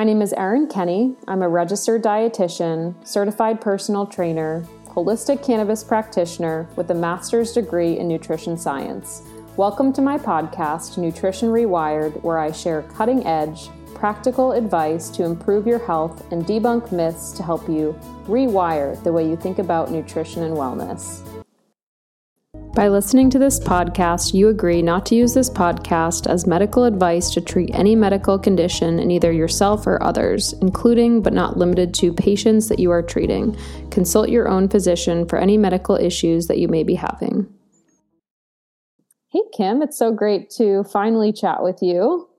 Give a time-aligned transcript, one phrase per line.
[0.00, 1.14] My name is Erin Kenney.
[1.28, 8.08] I'm a registered dietitian, certified personal trainer, holistic cannabis practitioner with a master's degree in
[8.08, 9.20] nutrition science.
[9.58, 15.66] Welcome to my podcast, Nutrition Rewired, where I share cutting edge, practical advice to improve
[15.66, 17.94] your health and debunk myths to help you
[18.24, 21.29] rewire the way you think about nutrition and wellness.
[22.72, 27.28] By listening to this podcast, you agree not to use this podcast as medical advice
[27.30, 32.12] to treat any medical condition in either yourself or others, including but not limited to
[32.12, 33.56] patients that you are treating.
[33.90, 37.52] Consult your own physician for any medical issues that you may be having.
[39.32, 42.29] Hey, Kim, it's so great to finally chat with you.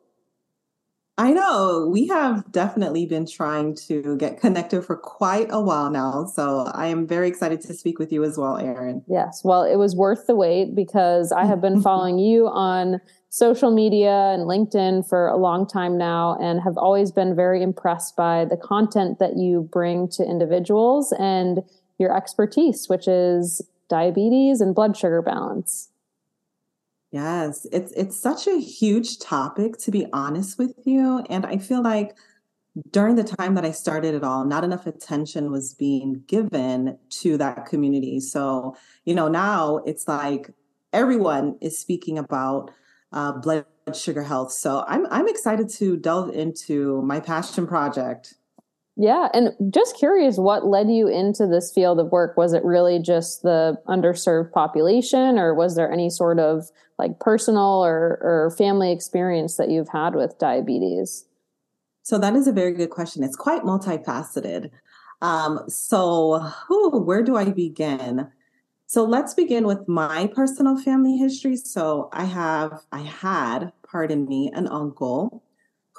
[1.18, 6.26] I know we have definitely been trying to get connected for quite a while now.
[6.26, 9.04] So I am very excited to speak with you as well, Erin.
[9.08, 9.42] Yes.
[9.44, 14.32] Well, it was worth the wait because I have been following you on social media
[14.34, 18.58] and LinkedIn for a long time now and have always been very impressed by the
[18.58, 21.60] content that you bring to individuals and
[22.00, 25.91] your expertise, which is diabetes and blood sugar balance.
[27.12, 31.84] Yes, it's it's such a huge topic to be honest with you and I feel
[31.84, 32.16] like
[32.92, 37.38] during the time that I started it all not enough attention was being given to
[37.38, 38.20] that community.
[38.22, 40.52] So, you know, now it's like
[40.94, 42.72] everyone is speaking about
[43.14, 44.52] uh, blood sugar health.
[44.54, 48.36] So, I'm I'm excited to delve into my passion project.
[49.02, 49.30] Yeah.
[49.34, 52.38] And just curious, what led you into this field of work?
[52.38, 57.84] Was it really just the underserved population, or was there any sort of like personal
[57.84, 61.26] or, or family experience that you've had with diabetes?
[62.04, 63.24] So, that is a very good question.
[63.24, 64.70] It's quite multifaceted.
[65.24, 68.28] Um, so, whew, where do I begin?
[68.86, 71.56] So, let's begin with my personal family history.
[71.56, 75.42] So, I have, I had, pardon me, an uncle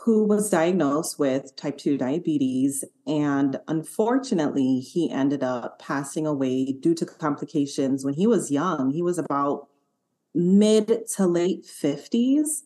[0.05, 2.85] who was diagnosed with type 2 diabetes.
[3.07, 8.91] And unfortunately, he ended up passing away due to complications when he was young.
[8.91, 9.69] He was about
[10.35, 12.63] mid to late 50s.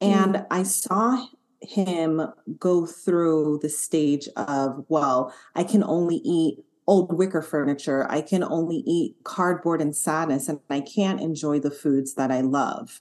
[0.00, 0.46] And mm.
[0.50, 1.24] I saw
[1.60, 2.22] him
[2.58, 8.10] go through the stage of, well, I can only eat old wicker furniture.
[8.10, 12.40] I can only eat cardboard and sadness, and I can't enjoy the foods that I
[12.40, 13.00] love.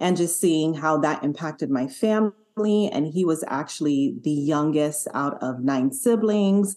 [0.00, 2.32] And just seeing how that impacted my family
[2.64, 6.76] and he was actually the youngest out of nine siblings.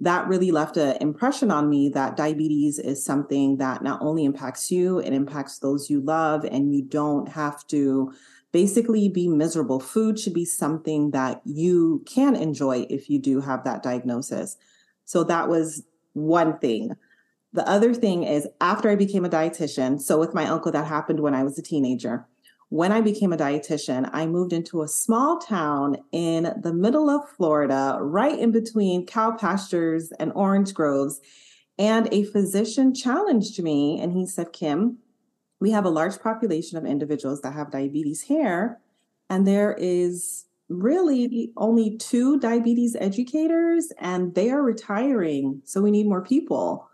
[0.00, 4.70] That really left an impression on me that diabetes is something that not only impacts
[4.70, 8.12] you, it impacts those you love, and you don't have to
[8.50, 9.78] basically be miserable.
[9.78, 14.56] Food should be something that you can enjoy if you do have that diagnosis.
[15.04, 16.92] So that was one thing.
[17.52, 21.20] The other thing is after I became a dietitian, so with my uncle, that happened
[21.20, 22.26] when I was a teenager
[22.72, 27.28] when I became a dietitian, I moved into a small town in the middle of
[27.28, 31.20] Florida, right in between cow pastures and orange groves.
[31.78, 34.96] And a physician challenged me and he said, Kim,
[35.60, 38.78] we have a large population of individuals that have diabetes here,
[39.28, 45.60] and there is really only two diabetes educators, and they are retiring.
[45.66, 46.88] So we need more people.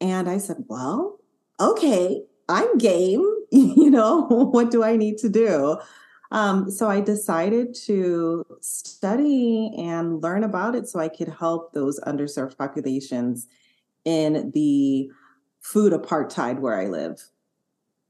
[0.00, 1.18] And I said, Well,
[1.58, 3.37] okay, I'm game.
[3.52, 5.78] you know, what do I need to do?
[6.30, 11.98] Um, so I decided to study and learn about it so I could help those
[12.00, 13.46] underserved populations
[14.04, 15.10] in the
[15.60, 17.22] food apartheid where I live.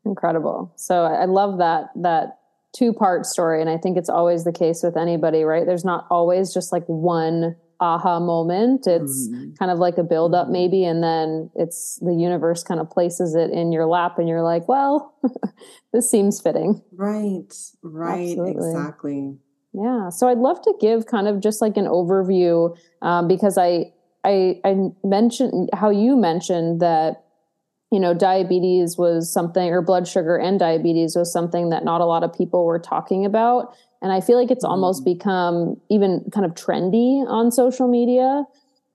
[0.05, 0.73] Incredible.
[0.77, 2.39] So I love that that
[2.73, 5.67] two part story, and I think it's always the case with anybody, right?
[5.67, 8.87] There's not always just like one aha moment.
[8.87, 9.53] It's mm-hmm.
[9.59, 10.53] kind of like a build up mm-hmm.
[10.53, 14.43] maybe, and then it's the universe kind of places it in your lap and you're
[14.43, 15.15] like, well,
[15.93, 16.83] this seems fitting.
[16.93, 17.55] Right.
[17.83, 18.31] Right.
[18.31, 18.71] Absolutely.
[18.71, 19.37] Exactly.
[19.73, 20.09] Yeah.
[20.11, 23.93] So I'd love to give kind of just like an overview um, because I,
[24.25, 27.25] I, I mentioned how you mentioned that
[27.91, 32.05] you know, diabetes was something, or blood sugar and diabetes was something that not a
[32.05, 33.75] lot of people were talking about.
[34.01, 34.73] And I feel like it's mm-hmm.
[34.73, 38.45] almost become even kind of trendy on social media.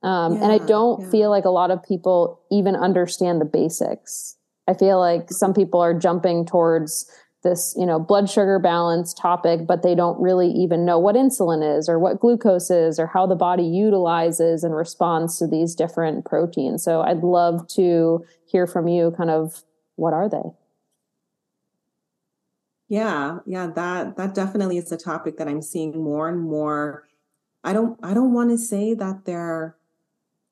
[0.02, 1.10] Um, yeah, and I don't yeah.
[1.10, 4.36] feel like a lot of people even understand the basics.
[4.68, 7.10] I feel like some people are jumping towards
[7.42, 11.78] this, you know, blood sugar balance topic, but they don't really even know what insulin
[11.78, 16.24] is or what glucose is or how the body utilizes and responds to these different
[16.24, 16.82] proteins.
[16.82, 19.62] So I'd love to hear from you kind of
[19.96, 20.42] what are they?
[22.94, 27.08] Yeah, yeah, that that definitely is a topic that I'm seeing more and more.
[27.64, 29.76] I don't I don't want to say that they're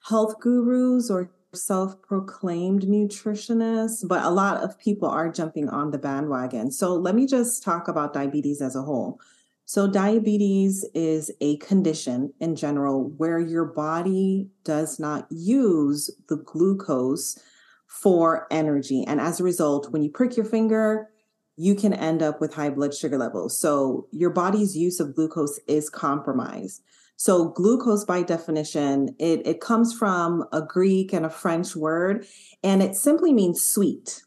[0.09, 6.73] health gurus or self-proclaimed nutritionists, but a lot of people are jumping on the bandwagon.
[6.73, 9.21] So let me just talk about diabetes as a whole.
[9.65, 17.39] So, diabetes is a condition in general where your body does not use the glucose
[17.87, 19.05] for energy.
[19.07, 21.12] And as a result, when you prick your finger,
[21.57, 23.59] you can end up with high blood sugar levels.
[23.59, 26.83] So, your body's use of glucose is compromised.
[27.17, 32.27] So, glucose, by definition, it, it comes from a Greek and a French word,
[32.63, 34.23] and it simply means sweet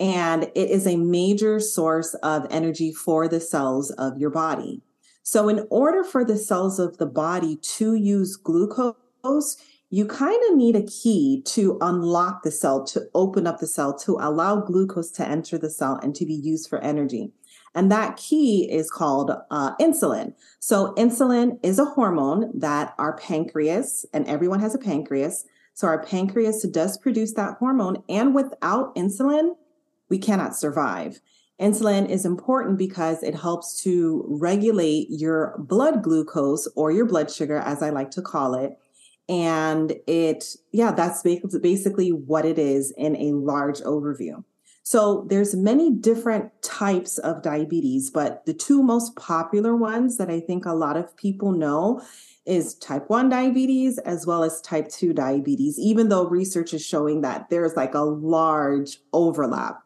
[0.00, 4.82] and it is a major source of energy for the cells of your body.
[5.22, 9.56] So, in order for the cells of the body to use glucose,
[9.90, 13.96] you kind of need a key to unlock the cell, to open up the cell,
[13.98, 17.32] to allow glucose to enter the cell and to be used for energy.
[17.74, 20.34] And that key is called uh, insulin.
[20.60, 25.44] So, insulin is a hormone that our pancreas, and everyone has a pancreas.
[25.74, 28.02] So, our pancreas does produce that hormone.
[28.08, 29.56] And without insulin,
[30.08, 31.20] we cannot survive.
[31.60, 37.58] Insulin is important because it helps to regulate your blood glucose or your blood sugar,
[37.58, 38.78] as I like to call it.
[39.30, 44.42] And it, yeah, that's basically what it is in a large overview.
[44.82, 50.40] So there's many different types of diabetes, but the two most popular ones that I
[50.40, 52.02] think a lot of people know
[52.44, 57.20] is type 1 diabetes as well as type 2 diabetes, even though research is showing
[57.20, 59.84] that there's like a large overlap.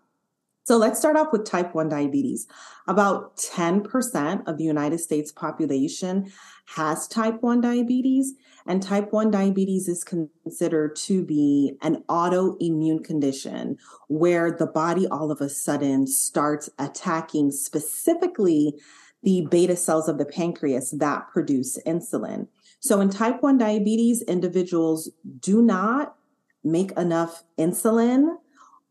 [0.66, 2.46] So let's start off with type 1 diabetes.
[2.88, 6.32] About 10% of the United States population
[6.64, 8.32] has type 1 diabetes,
[8.66, 13.78] and type 1 diabetes is considered to be an autoimmune condition
[14.08, 18.74] where the body all of a sudden starts attacking specifically
[19.22, 22.46] the beta cells of the pancreas that produce insulin.
[22.80, 26.16] So in type 1 diabetes, individuals do not
[26.62, 28.36] make enough insulin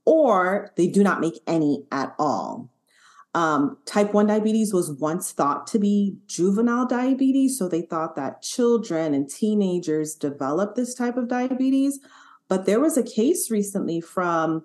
[0.06, 2.70] or they do not make any at all.
[3.35, 7.57] Um, type 1 diabetes was once thought to be juvenile diabetes.
[7.57, 12.00] So they thought that children and teenagers develop this type of diabetes.
[12.47, 14.63] But there was a case recently from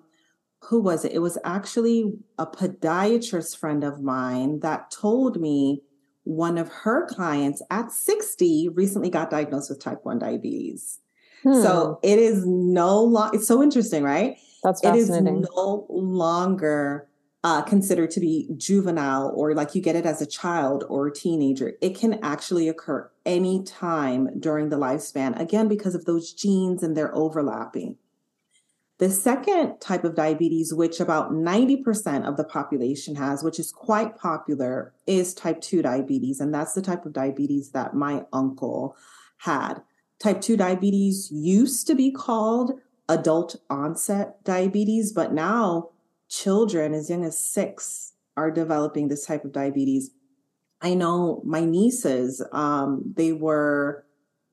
[0.61, 1.13] who was it?
[1.13, 5.81] It was actually a podiatrist friend of mine that told me
[6.23, 10.99] one of her clients at 60 recently got diagnosed with type 1 diabetes.
[11.43, 11.61] Hmm.
[11.61, 14.37] So it is no long, it's so interesting, right?
[14.63, 15.37] That's fascinating.
[15.37, 17.08] It is no longer
[17.43, 21.13] uh, considered to be juvenile or like you get it as a child or a
[21.13, 21.73] teenager.
[21.81, 26.97] It can actually occur any time during the lifespan, again, because of those genes and
[26.97, 27.97] they're overlapping.
[28.97, 34.17] The second type of diabetes, which about 90% of the population has, which is quite
[34.17, 36.41] popular, is type 2 diabetes.
[36.41, 38.97] And that's the type of diabetes that my uncle
[39.37, 39.75] had.
[40.21, 42.73] Type 2 diabetes used to be called
[43.07, 45.91] adult onset diabetes, but now
[46.29, 50.11] children as young as six are developing this type of diabetes.
[50.81, 54.05] I know my nieces, um, they were,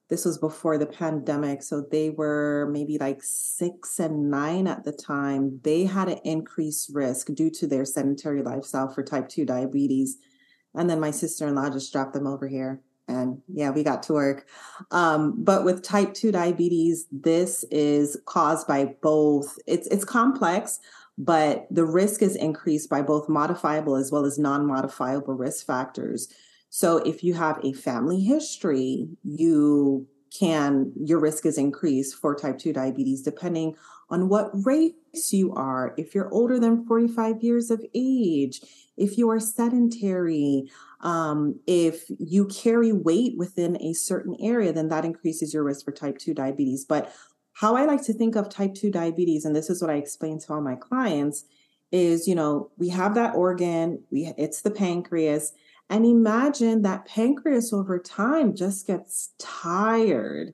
[0.08, 4.92] this was before the pandemic, so they were maybe like six and nine at the
[4.92, 5.60] time.
[5.62, 10.18] They had an increased risk due to their sedentary lifestyle for type 2 diabetes.
[10.74, 14.02] And then my sister in law just dropped them over here and yeah, we got
[14.04, 14.48] to work.
[14.90, 20.80] Um, but with type 2 diabetes, this is caused by both, it's it's complex,
[21.18, 26.28] but the risk is increased by both modifiable as well as non-modifiable risk factors.
[26.68, 32.58] So if you have a family history, you can your risk is increased for type
[32.58, 33.74] 2 diabetes depending
[34.10, 34.92] on what race
[35.32, 38.60] you are, if you're older than 45 years of age,
[38.96, 45.04] if you are sedentary, um, if you carry weight within a certain area, then that
[45.04, 46.84] increases your risk for type 2 diabetes.
[46.84, 47.12] But
[47.56, 50.38] how I like to think of type 2 diabetes, and this is what I explain
[50.40, 51.44] to all my clients,
[51.90, 55.54] is you know, we have that organ, we it's the pancreas,
[55.88, 60.52] and imagine that pancreas over time just gets tired.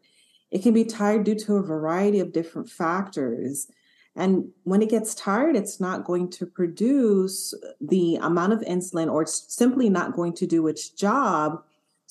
[0.52, 3.66] It can be tired due to a variety of different factors.
[4.14, 9.22] And when it gets tired, it's not going to produce the amount of insulin or
[9.22, 11.64] it's simply not going to do its job.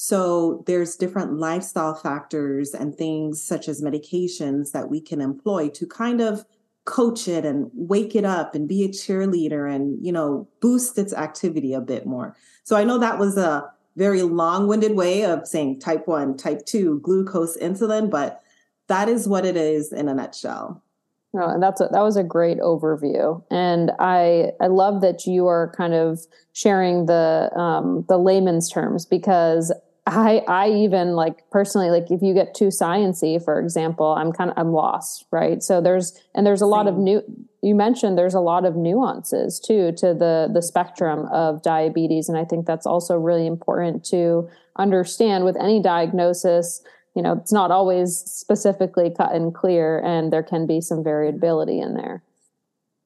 [0.04, 5.86] So there's different lifestyle factors and things such as medications that we can employ to
[5.86, 6.44] kind of
[6.86, 11.14] coach it and wake it up and be a cheerleader and, you know, boost its
[11.14, 12.36] activity a bit more.
[12.64, 17.02] So I know that was a very long-winded way of saying type 1, type 2,
[17.02, 18.42] glucose, insulin, but
[18.88, 20.82] that is what it is in a nutshell.
[21.32, 25.48] No, and that's a, that was a great overview, and I I love that you
[25.48, 26.20] are kind of
[26.52, 29.72] sharing the um, the layman's terms because
[30.08, 34.50] I I even like personally like if you get too sciency, for example, I'm kind
[34.50, 35.62] of I'm lost, right?
[35.62, 36.72] So there's and there's a Same.
[36.72, 37.22] lot of new.
[37.62, 42.38] You mentioned there's a lot of nuances too to the the spectrum of diabetes, and
[42.38, 46.82] I think that's also really important to understand with any diagnosis.
[47.16, 51.80] You know, it's not always specifically cut and clear, and there can be some variability
[51.80, 52.24] in there.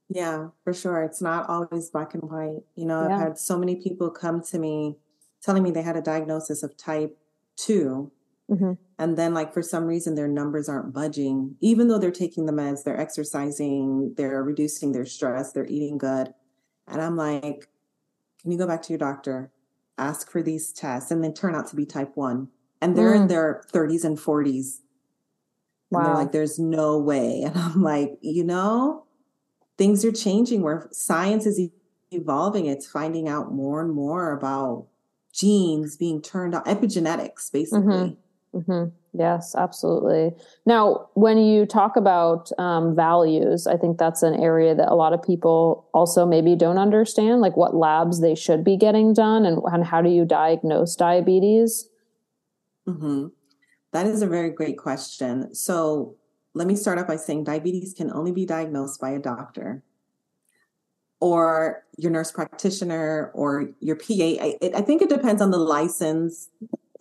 [0.07, 1.03] Yeah, for sure.
[1.03, 2.61] It's not always black and white.
[2.75, 3.15] You know, yeah.
[3.15, 4.97] I've had so many people come to me
[5.41, 7.17] telling me they had a diagnosis of type
[7.57, 8.11] 2
[8.49, 8.73] mm-hmm.
[8.99, 11.55] and then like for some reason their numbers aren't budging.
[11.61, 16.33] Even though they're taking the meds they're exercising they're reducing their stress they're eating good.
[16.87, 17.69] And i'm like
[18.41, 19.51] can you go back to your doctor?
[19.97, 21.09] Ask for these tests.
[21.09, 22.47] And then turn out to be type 1
[22.81, 23.21] and they're mm.
[23.21, 24.81] in their 30s and 40s
[25.89, 25.99] wow.
[25.99, 27.43] and they're like there's no way.
[27.45, 29.05] And i'm like you know
[29.77, 30.61] things are changing.
[30.61, 31.59] Where science is
[32.11, 32.65] evolving.
[32.65, 34.87] It's finding out more and more about
[35.35, 38.17] genes being turned on, epigenetics, basically.
[38.53, 38.57] Mm-hmm.
[38.57, 38.95] Mm-hmm.
[39.17, 40.31] Yes, absolutely.
[40.65, 45.13] Now, when you talk about um, values, I think that's an area that a lot
[45.13, 49.61] of people also maybe don't understand, like what labs they should be getting done and,
[49.71, 51.89] and how do you diagnose diabetes?
[52.87, 53.27] Mm-hmm.
[53.91, 55.53] That is a very great question.
[55.53, 56.15] So,
[56.53, 59.83] let me start off by saying diabetes can only be diagnosed by a doctor
[61.25, 64.13] or your nurse practitioner or your PA.
[64.13, 66.49] I, I think it depends on the license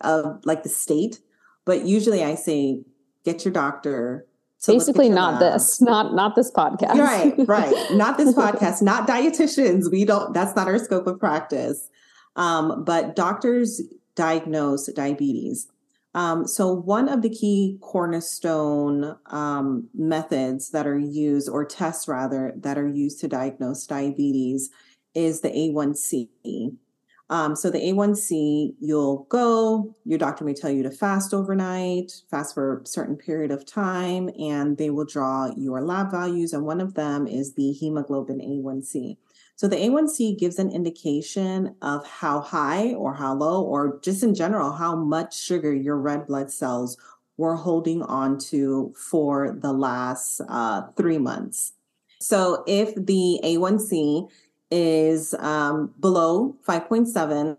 [0.01, 1.19] of like the state,
[1.63, 2.81] but usually I say
[3.23, 4.25] get your doctor.
[4.65, 5.53] Basically, not lab.
[5.53, 6.95] this, not not this podcast.
[6.95, 7.75] Right, right.
[7.91, 8.81] Not this podcast.
[8.81, 9.91] Not dietitians.
[9.91, 10.33] We don't.
[10.33, 11.87] That's not our scope of practice.
[12.35, 13.79] Um, but doctors
[14.15, 15.67] diagnose diabetes.
[16.15, 22.53] Um, so, one of the key cornerstone um, methods that are used, or tests rather,
[22.55, 24.69] that are used to diagnose diabetes
[25.13, 26.77] is the A1C.
[27.29, 32.53] Um, so, the A1C, you'll go, your doctor may tell you to fast overnight, fast
[32.53, 36.53] for a certain period of time, and they will draw your lab values.
[36.53, 39.17] And one of them is the hemoglobin A1C.
[39.57, 44.35] So the A1C gives an indication of how high or how low, or just in
[44.35, 46.97] general, how much sugar your red blood cells
[47.37, 51.73] were holding on to for the last uh, three months.
[52.19, 54.29] So if the A1C
[54.71, 57.57] is um, below 5.7,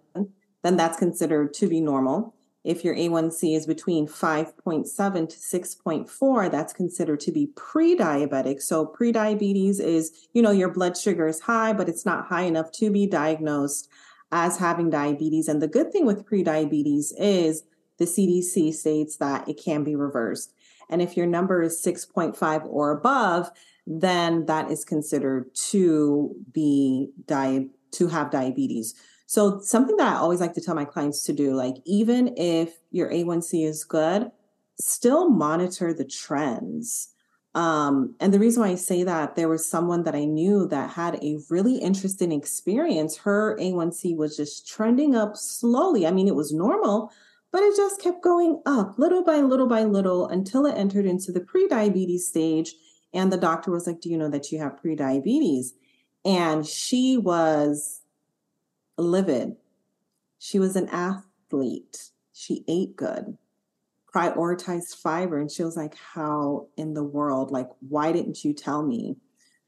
[0.62, 2.34] then that's considered to be normal.
[2.66, 4.84] If your A1C is between 5.7
[5.28, 8.60] to 6.4, that's considered to be pre-diabetic.
[8.60, 12.72] So pre-diabetes is, you know, your blood sugar is high, but it's not high enough
[12.72, 13.88] to be diagnosed
[14.32, 15.46] as having diabetes.
[15.46, 17.62] And the good thing with pre-diabetes is
[17.98, 20.52] the CDC states that it can be reversed.
[20.90, 23.50] And if your number is 6.5 or above,
[23.86, 28.94] then that is considered to be di- to have diabetes.
[29.26, 32.76] So something that I always like to tell my clients to do, like even if
[32.92, 34.30] your A1C is good,
[34.80, 37.08] still monitor the trends.
[37.54, 40.90] Um, and the reason why I say that, there was someone that I knew that
[40.90, 43.16] had a really interesting experience.
[43.16, 46.06] Her A1C was just trending up slowly.
[46.06, 47.10] I mean, it was normal,
[47.50, 51.32] but it just kept going up little by little by little until it entered into
[51.32, 52.74] the pre-diabetes stage.
[53.14, 55.72] And the doctor was like, Do you know that you have pre-diabetes?
[56.24, 58.02] And she was
[59.02, 59.56] livid.
[60.38, 62.10] She was an athlete.
[62.32, 63.38] She ate good,
[64.14, 65.38] prioritized fiber.
[65.38, 67.50] And she was like, How in the world?
[67.50, 69.16] Like, why didn't you tell me?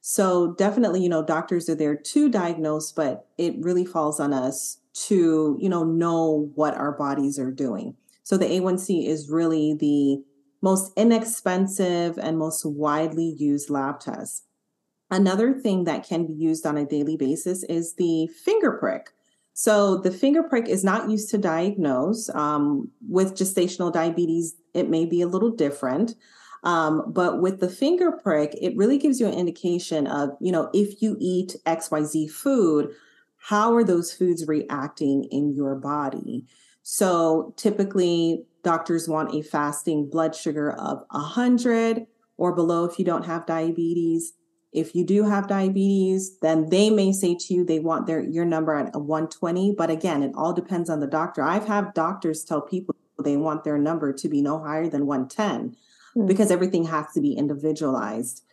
[0.00, 4.78] So, definitely, you know, doctors are there to diagnose, but it really falls on us
[5.06, 7.97] to, you know, know what our bodies are doing.
[8.23, 10.23] So, the A1C is really the
[10.61, 14.44] most inexpensive and most widely used lab test.
[15.11, 19.11] Another thing that can be used on a daily basis is the finger prick.
[19.59, 22.31] So the finger prick is not used to diagnose.
[22.33, 26.15] Um, with gestational diabetes, it may be a little different.
[26.62, 30.71] Um, but with the finger prick, it really gives you an indication of, you know,
[30.73, 32.95] if you eat XYZ food,
[33.37, 36.47] how are those foods reacting in your body?
[36.85, 43.27] So typically, doctors want a fasting blood sugar of 100 or below if you don't
[43.27, 44.35] have diabetes.
[44.73, 48.45] If you do have diabetes, then they may say to you they want their your
[48.45, 49.75] number at a 120.
[49.77, 51.43] But again, it all depends on the doctor.
[51.43, 52.95] I've had doctors tell people
[53.25, 56.27] they want their number to be no higher than 110 mm-hmm.
[56.27, 58.45] because everything has to be individualized.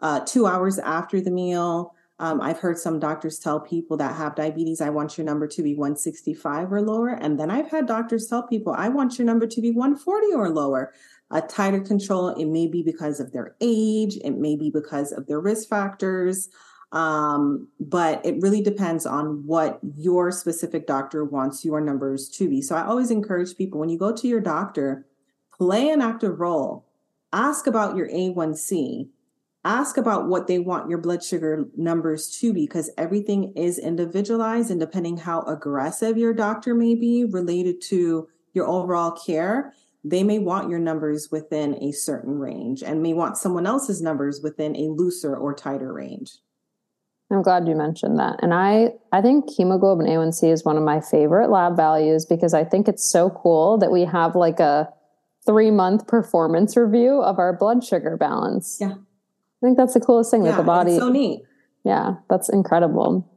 [0.00, 4.36] Uh, two hours after the meal, um, I've heard some doctors tell people that have
[4.36, 7.08] diabetes, I want your number to be 165 or lower.
[7.08, 10.48] And then I've had doctors tell people, I want your number to be 140 or
[10.48, 10.92] lower
[11.32, 12.28] a tighter control.
[12.28, 16.48] It may be because of their age, it may be because of their risk factors.
[16.92, 22.60] Um, but it really depends on what your specific doctor wants your numbers to be.
[22.60, 25.06] So I always encourage people when you go to your doctor,
[25.56, 26.86] play an active role.
[27.32, 29.08] Ask about your A1C.
[29.64, 34.70] Ask about what they want your blood sugar numbers to be because everything is individualized
[34.70, 39.72] and depending how aggressive your doctor may be related to your overall care,
[40.04, 44.40] they may want your numbers within a certain range and may want someone else's numbers
[44.42, 46.38] within a looser or tighter range.
[47.30, 48.40] I'm glad you mentioned that.
[48.42, 52.64] And I, I think hemoglobin A1C is one of my favorite lab values because I
[52.64, 54.92] think it's so cool that we have like a
[55.46, 58.78] three month performance review of our blood sugar balance.
[58.80, 58.92] Yeah.
[58.92, 60.98] I think that's the coolest thing yeah, that the body.
[60.98, 61.42] so neat.
[61.84, 63.28] Yeah, that's incredible.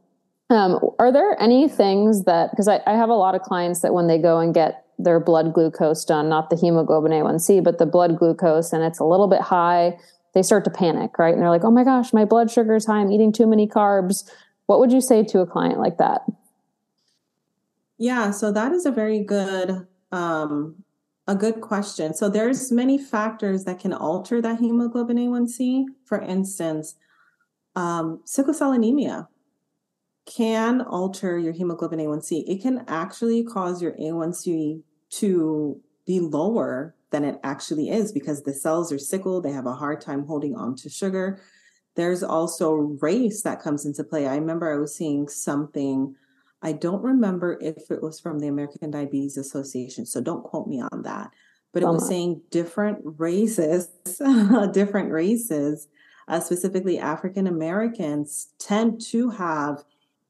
[0.50, 3.94] Um, are there any things that, because I, I have a lot of clients that
[3.94, 7.86] when they go and get their blood glucose done, not the hemoglobin A1C, but the
[7.86, 9.96] blood glucose, and it's a little bit high
[10.36, 11.32] they start to panic, right?
[11.32, 12.98] And they're like, oh my gosh, my blood sugar is high.
[12.98, 14.30] I'm eating too many carbs.
[14.66, 16.26] What would you say to a client like that?
[17.96, 20.84] Yeah, so that is a very good um,
[21.26, 22.12] a good question.
[22.12, 25.86] So there's many factors that can alter that hemoglobin A1C.
[26.04, 26.96] For instance,
[27.74, 29.28] um, sickle cell anemia
[30.26, 32.44] can alter your hemoglobin A1C.
[32.46, 38.52] It can actually cause your A1C to be lower than it actually is because the
[38.52, 39.40] cells are sickle.
[39.40, 41.40] They have a hard time holding on to sugar.
[41.94, 44.26] There's also race that comes into play.
[44.26, 46.14] I remember I was seeing something.
[46.60, 50.82] I don't remember if it was from the American Diabetes Association, so don't quote me
[50.92, 51.30] on that.
[51.72, 53.88] But it was saying different races,
[54.72, 55.88] different races,
[56.26, 59.84] uh, specifically African Americans, tend to have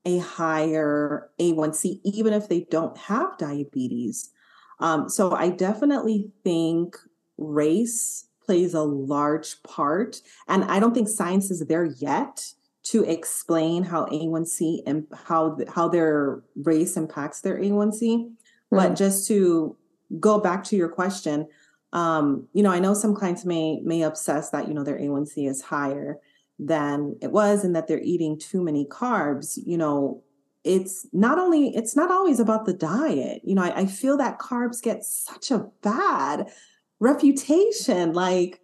[0.06, 4.30] a higher A1C, even if they don't have diabetes.
[4.78, 6.96] Um, so I definitely think
[7.36, 10.20] race plays a large part.
[10.46, 12.46] And I don't think science is there yet
[12.84, 18.00] to explain how A1C and how how their race impacts their A1C.
[18.02, 18.28] Mm-hmm.
[18.70, 19.76] But just to
[20.20, 21.48] go back to your question,
[21.92, 25.48] um, you know, I know some clients may may obsess that you know their A1C
[25.48, 26.20] is higher
[26.58, 29.58] than it was and that they're eating too many carbs.
[29.64, 30.22] You know,
[30.64, 33.42] it's not only it's not always about the diet.
[33.44, 36.50] You know I, I, feel that carbs get such a bad
[36.98, 38.12] reputation.
[38.12, 38.60] Like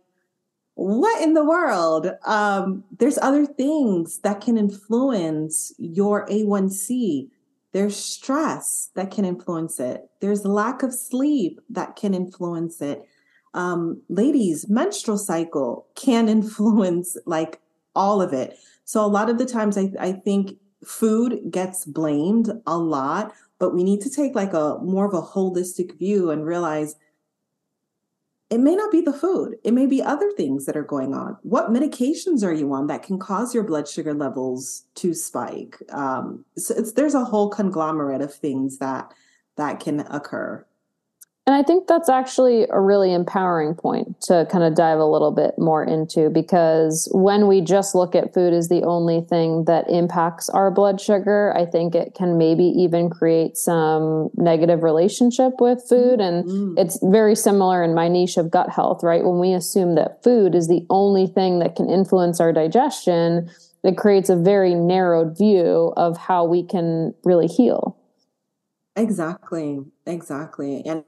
[0.75, 2.11] what in the world?
[2.27, 7.29] Um, there's other things that can influence your a1c
[7.73, 10.09] there's stress that can influence it.
[10.21, 13.03] There's lack of sleep that can influence it.
[13.55, 17.61] Um, ladies menstrual cycle can influence like
[17.95, 22.51] all of it so a lot of the times I, I think food gets blamed
[22.67, 26.45] a lot, but we need to take like a more of a holistic view and
[26.45, 26.97] realize
[28.51, 29.57] it may not be the food.
[29.65, 31.39] It may be other things that are going on.
[31.43, 35.79] What medications are you on that can cause your blood sugar levels to spike?
[35.91, 39.15] Um, so there's a whole conglomerate of things that
[39.57, 40.67] that can occur.
[41.45, 45.33] And I think that's actually a really empowering point to kind of dive a little
[45.33, 49.91] bit more into because when we just look at food as the only thing that
[49.91, 55.83] impacts our blood sugar, I think it can maybe even create some negative relationship with
[55.89, 56.21] food.
[56.21, 56.79] And mm-hmm.
[56.79, 59.25] it's very similar in my niche of gut health, right?
[59.25, 63.51] When we assume that food is the only thing that can influence our digestion,
[63.83, 67.99] it creates a very narrowed view of how we can really heal.
[68.95, 69.81] Exactly.
[70.07, 70.85] Exactly.
[70.87, 71.03] And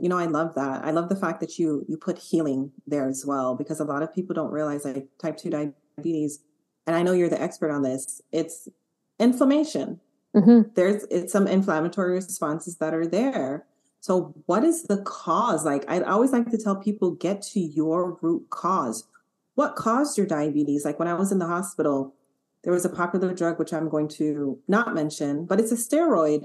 [0.00, 0.84] you know i love that.
[0.84, 4.02] I love the fact that you you put healing there as well because a lot
[4.02, 6.40] of people don't realize like type 2 diabetes
[6.86, 8.68] and i know you're the expert on this it's
[9.18, 10.00] inflammation.
[10.34, 10.70] Mm-hmm.
[10.74, 13.66] there's it's some inflammatory responses that are there.
[13.98, 15.64] So what is the cause?
[15.64, 19.08] Like i always like to tell people get to your root cause.
[19.56, 20.84] What caused your diabetes?
[20.84, 22.14] Like when i was in the hospital
[22.62, 26.44] there was a popular drug which i'm going to not mention but it's a steroid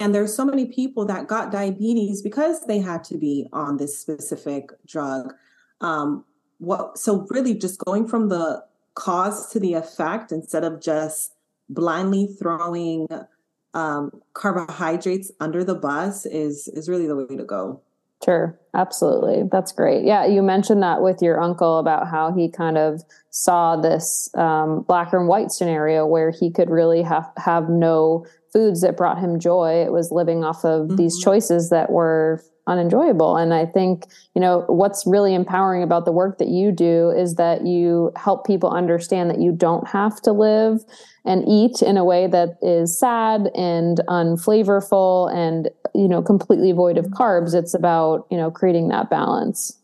[0.00, 3.98] and there's so many people that got diabetes because they had to be on this
[3.98, 5.34] specific drug.
[5.80, 6.24] Um,
[6.58, 11.34] what so really just going from the cause to the effect instead of just
[11.68, 13.08] blindly throwing
[13.74, 17.80] um, carbohydrates under the bus is is really the way to go.
[18.24, 19.42] Sure, absolutely.
[19.50, 20.04] That's great.
[20.04, 24.82] Yeah, you mentioned that with your uncle about how he kind of saw this um,
[24.82, 29.38] black and white scenario where he could really have have no foods that brought him
[29.38, 29.82] joy.
[29.84, 30.96] It was living off of mm-hmm.
[30.96, 33.36] these choices that were unenjoyable.
[33.36, 37.34] And I think, you know, what's really empowering about the work that you do is
[37.34, 40.80] that you help people understand that you don't have to live
[41.26, 46.96] and eat in a way that is sad and unflavorful and, you know, completely void
[46.96, 47.54] of carbs.
[47.54, 49.78] It's about, you know, creating that balance.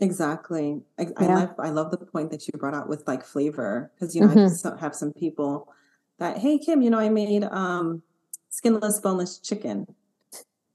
[0.00, 0.80] Exactly.
[0.98, 1.10] I, yeah.
[1.16, 4.20] I, love I love the point that you brought out with like flavor because you
[4.20, 4.68] know mm-hmm.
[4.68, 5.68] I have some people
[6.18, 8.02] that hey Kim, you know I made um
[8.48, 9.86] skinless boneless chicken,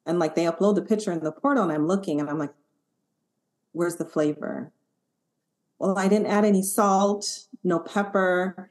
[0.06, 2.53] and like they upload the picture in the portal, and I'm looking and I'm like,
[3.71, 4.71] where's the flavor?
[5.79, 8.69] Well, I didn't add any salt, no pepper.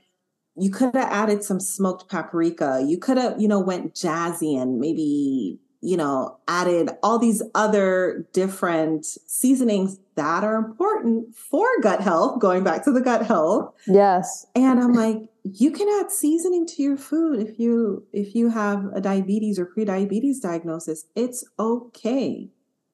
[0.54, 2.84] You could have added some smoked paprika.
[2.86, 8.24] You could have, you know, went jazzy and maybe you know, added all these other
[8.32, 13.74] different seasonings that are important for gut health, going back to the gut health.
[13.88, 14.46] Yes.
[14.54, 18.84] And I'm like, you can add seasoning to your food if you if you have
[18.94, 21.06] a diabetes or pre-diabetes diagnosis.
[21.16, 22.50] It's okay.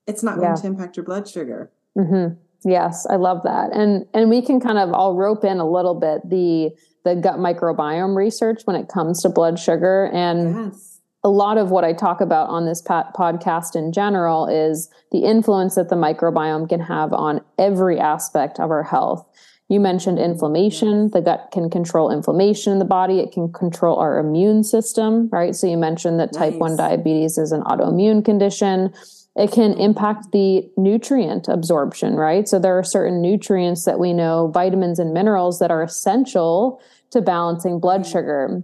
[0.06, 1.70] It's not going to impact your blood sugar.
[1.96, 2.38] Mm-hmm.
[2.68, 3.74] Yes, I love that.
[3.74, 6.70] And and we can kind of all rope in a little bit the
[7.04, 11.70] the gut microbiome research when it comes to blood sugar and yes a lot of
[11.70, 16.68] what I talk about on this podcast in general is the influence that the microbiome
[16.68, 19.26] can have on every aspect of our health.
[19.68, 21.10] You mentioned inflammation.
[21.10, 23.20] The gut can control inflammation in the body.
[23.20, 25.54] It can control our immune system, right?
[25.54, 28.94] So you mentioned that type 1 diabetes is an autoimmune condition.
[29.36, 32.48] It can impact the nutrient absorption, right?
[32.48, 37.20] So there are certain nutrients that we know, vitamins and minerals that are essential to
[37.20, 38.10] balancing blood mm.
[38.10, 38.62] sugar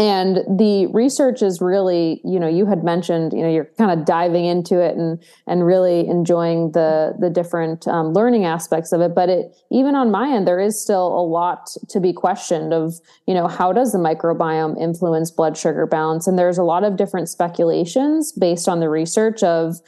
[0.00, 4.06] and the research is really you know you had mentioned you know you're kind of
[4.06, 9.14] diving into it and and really enjoying the the different um, learning aspects of it.
[9.14, 12.94] But it even on my end there is still a lot to be questioned of
[13.26, 16.26] you know how does the microbiome influence blood sugar balance?
[16.26, 19.80] And there's a lot of different speculations based on the research of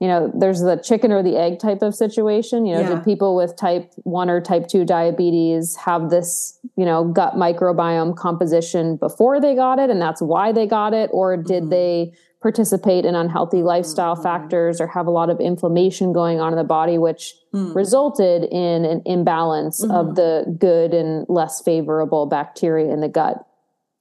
[0.00, 2.66] you know, there's the chicken or the egg type of situation.
[2.66, 2.94] You know, yeah.
[2.94, 8.16] did people with type one or type two diabetes have this, you know, gut microbiome
[8.16, 11.10] composition before they got it and that's why they got it?
[11.12, 11.70] Or did mm-hmm.
[11.70, 14.22] they participate in unhealthy lifestyle mm-hmm.
[14.22, 17.74] factors or have a lot of inflammation going on in the body, which mm.
[17.74, 19.90] resulted in an imbalance mm-hmm.
[19.90, 23.44] of the good and less favorable bacteria in the gut?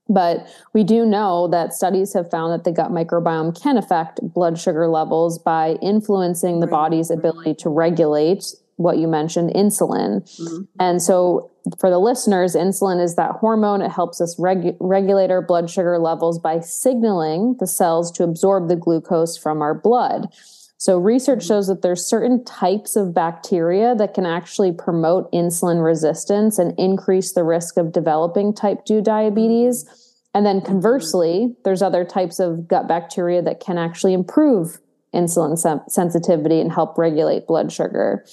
[0.09, 4.57] But we do know that studies have found that the gut microbiome can affect blood
[4.59, 8.45] sugar levels by influencing the body's ability to regulate
[8.77, 10.21] what you mentioned, insulin.
[10.39, 10.61] Mm-hmm.
[10.79, 13.81] And so for the listeners, insulin is that hormone.
[13.81, 18.69] It helps us regu- regulate our blood sugar levels by signaling the cells to absorb
[18.69, 20.29] the glucose from our blood.
[20.77, 21.47] So research mm-hmm.
[21.47, 27.33] shows that there's certain types of bacteria that can actually promote insulin resistance and increase
[27.33, 29.83] the risk of developing type 2 diabetes.
[29.83, 29.93] Mm-hmm.
[30.35, 30.67] And then mm-hmm.
[30.67, 34.79] conversely, there's other types of gut bacteria that can actually improve
[35.13, 38.25] insulin sem- sensitivity and help regulate blood sugar.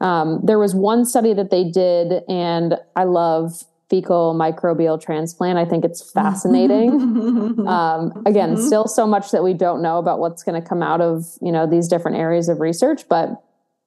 [0.00, 5.58] Um, there was one study that they did, and I love fecal microbial transplant.
[5.58, 6.90] I think it's fascinating.
[7.68, 8.66] um, again, mm-hmm.
[8.66, 11.52] still so much that we don't know about what's going to come out of you
[11.52, 13.42] know these different areas of research, but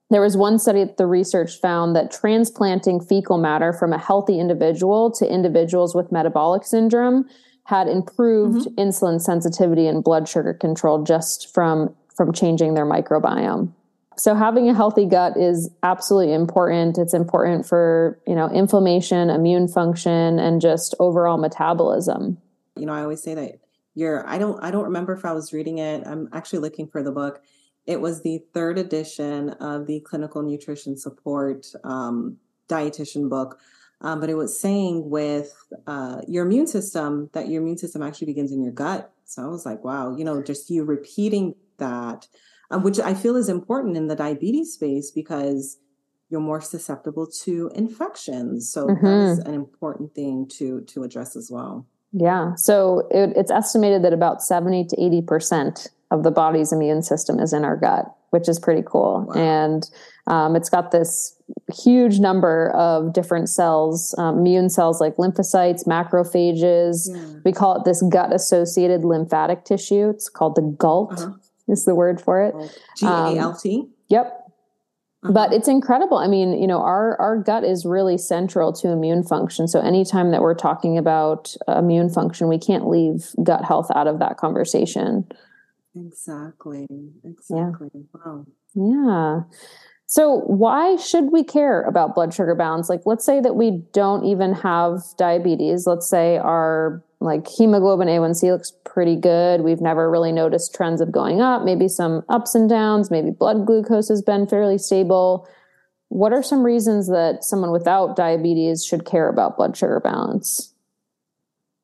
[0.09, 4.39] there was one study that the research found that transplanting fecal matter from a healthy
[4.39, 7.25] individual to individuals with metabolic syndrome
[7.65, 8.79] had improved mm-hmm.
[8.79, 13.71] insulin sensitivity and blood sugar control just from from changing their microbiome.
[14.21, 16.99] So having a healthy gut is absolutely important.
[16.99, 22.37] It's important for, you know, inflammation, immune function and just overall metabolism.
[22.75, 23.61] You know, I always say that
[23.95, 26.05] you're I don't I don't remember if I was reading it.
[26.05, 27.41] I'm actually looking for the book.
[27.87, 32.37] It was the third edition of the clinical nutrition support um,
[32.69, 33.59] dietitian book.
[34.01, 35.51] Um, but it was saying with
[35.87, 39.11] uh, your immune system that your immune system actually begins in your gut.
[39.25, 42.27] So I was like, wow, you know, just you repeating that
[42.79, 45.77] which I feel is important in the diabetes space because
[46.31, 48.71] you're more susceptible to infections.
[48.71, 49.05] So mm-hmm.
[49.05, 51.85] that is an important thing to to address as well.
[52.13, 52.55] Yeah.
[52.55, 57.39] So it, it's estimated that about 70 to 80 percent of the body's immune system
[57.39, 59.25] is in our gut, which is pretty cool.
[59.27, 59.33] Wow.
[59.41, 59.89] And
[60.27, 61.35] um, it's got this
[61.73, 67.09] huge number of different cells, um, immune cells like lymphocytes, macrophages.
[67.09, 67.39] Yeah.
[67.43, 70.09] We call it this gut associated lymphatic tissue.
[70.09, 71.13] It's called the GALT.
[71.13, 71.33] Uh-huh
[71.71, 72.53] is the word for it.
[72.97, 73.79] G A L T.
[73.79, 74.37] Um, yep.
[75.23, 75.33] Uh-huh.
[75.33, 76.17] But it's incredible.
[76.17, 79.67] I mean, you know, our our gut is really central to immune function.
[79.67, 84.19] So anytime that we're talking about immune function, we can't leave gut health out of
[84.19, 85.27] that conversation.
[85.95, 86.87] Exactly.
[87.23, 87.89] Exactly.
[87.93, 88.01] Yeah.
[88.13, 88.45] Wow.
[88.73, 89.41] Yeah.
[90.11, 92.89] So, why should we care about blood sugar balance?
[92.89, 95.87] Like, let's say that we don't even have diabetes.
[95.87, 99.61] Let's say our like hemoglobin A1C looks pretty good.
[99.61, 103.65] We've never really noticed trends of going up, maybe some ups and downs, maybe blood
[103.65, 105.47] glucose has been fairly stable.
[106.09, 110.73] What are some reasons that someone without diabetes should care about blood sugar balance?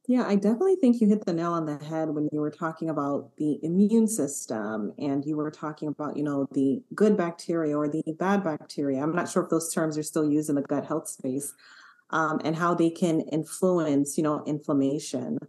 [0.07, 2.89] Yeah, I definitely think you hit the nail on the head when you were talking
[2.89, 7.89] about the immune system and you were talking about, you know, the good bacteria or
[7.89, 9.03] the bad bacteria.
[9.03, 11.53] I'm not sure if those terms are still used in the gut health space
[12.09, 15.39] um, and how they can influence, you know, inflammation.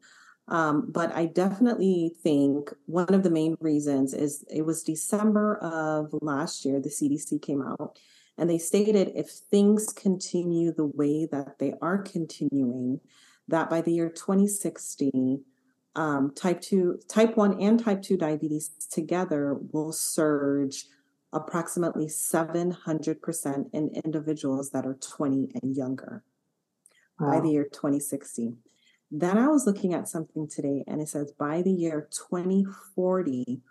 [0.49, 6.15] Um, but I definitely think one of the main reasons is it was December of
[6.23, 7.99] last year, the CDC came out
[8.39, 13.01] and they stated if things continue the way that they are continuing,
[13.49, 15.41] that by the year 2060,
[15.97, 20.85] um, type 2, type 1 and type 2 diabetes together will surge
[21.33, 26.23] approximately 700% in individuals that are 20 and younger
[27.19, 27.33] wow.
[27.33, 28.55] by the year 2060.
[29.11, 33.63] Then I was looking at something today and it says by the year 2040,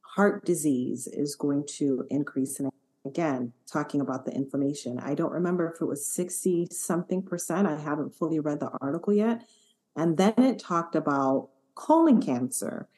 [0.00, 2.58] heart disease is going to increase.
[2.58, 2.70] And
[3.04, 4.98] again, talking about the inflammation.
[4.98, 7.68] I don't remember if it was 60 something percent.
[7.68, 9.42] I haven't fully read the article yet.
[9.94, 12.88] And then it talked about colon cancer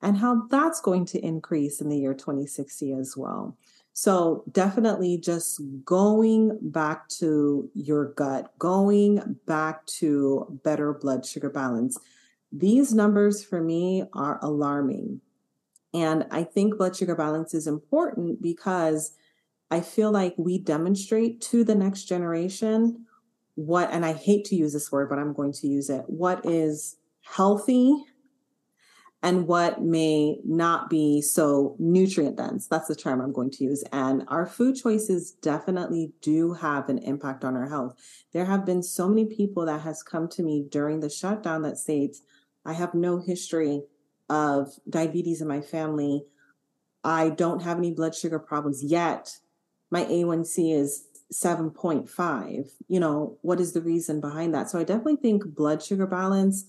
[0.00, 3.56] and how that's going to increase in the year 2060 as well.
[4.00, 11.98] So, definitely just going back to your gut, going back to better blood sugar balance.
[12.52, 15.20] These numbers for me are alarming.
[15.92, 19.14] And I think blood sugar balance is important because
[19.68, 23.04] I feel like we demonstrate to the next generation
[23.56, 26.46] what, and I hate to use this word, but I'm going to use it, what
[26.46, 28.04] is healthy
[29.22, 32.68] and what may not be so nutrient dense.
[32.68, 33.82] That's the term I'm going to use.
[33.92, 37.96] And our food choices definitely do have an impact on our health.
[38.32, 41.78] There have been so many people that has come to me during the shutdown that
[41.78, 42.22] states,
[42.64, 43.82] I have no history
[44.28, 46.24] of diabetes in my family.
[47.02, 49.38] I don't have any blood sugar problems yet
[49.90, 52.68] my A1C is 7.5.
[52.88, 54.70] You know, what is the reason behind that?
[54.70, 56.64] So I definitely think blood sugar balance,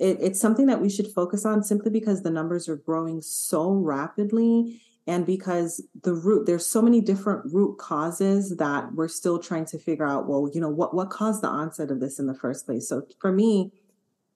[0.00, 3.70] it, it's something that we should focus on simply because the numbers are growing so
[3.72, 9.64] rapidly and because the root there's so many different root causes that we're still trying
[9.66, 12.34] to figure out well you know what what caused the onset of this in the
[12.34, 13.72] first place so for me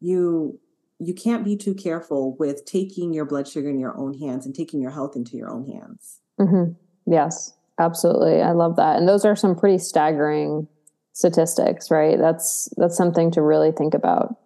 [0.00, 0.58] you
[1.00, 4.54] you can't be too careful with taking your blood sugar in your own hands and
[4.54, 6.72] taking your health into your own hands mm-hmm.
[7.10, 8.40] yes Absolutely.
[8.40, 8.98] I love that.
[8.98, 10.68] And those are some pretty staggering
[11.12, 12.18] statistics, right?
[12.18, 14.36] That's that's something to really think about.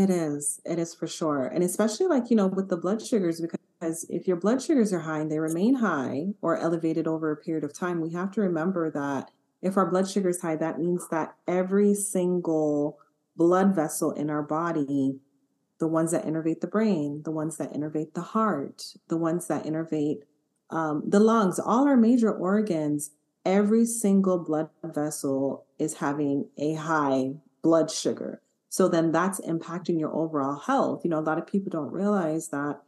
[0.00, 0.62] It is.
[0.64, 1.46] It is for sure.
[1.46, 5.00] And especially like, you know, with the blood sugars because if your blood sugars are
[5.00, 8.40] high and they remain high or elevated over a period of time, we have to
[8.40, 12.98] remember that if our blood sugar is high, that means that every single
[13.36, 15.18] blood vessel in our body,
[15.80, 19.66] the ones that innervate the brain, the ones that innervate the heart, the ones that
[19.66, 20.22] innervate
[20.70, 23.10] um, the lungs, all our major organs,
[23.44, 28.40] every single blood vessel is having a high blood sugar.
[28.70, 31.02] So then that's impacting your overall health.
[31.04, 32.80] You know, a lot of people don't realize that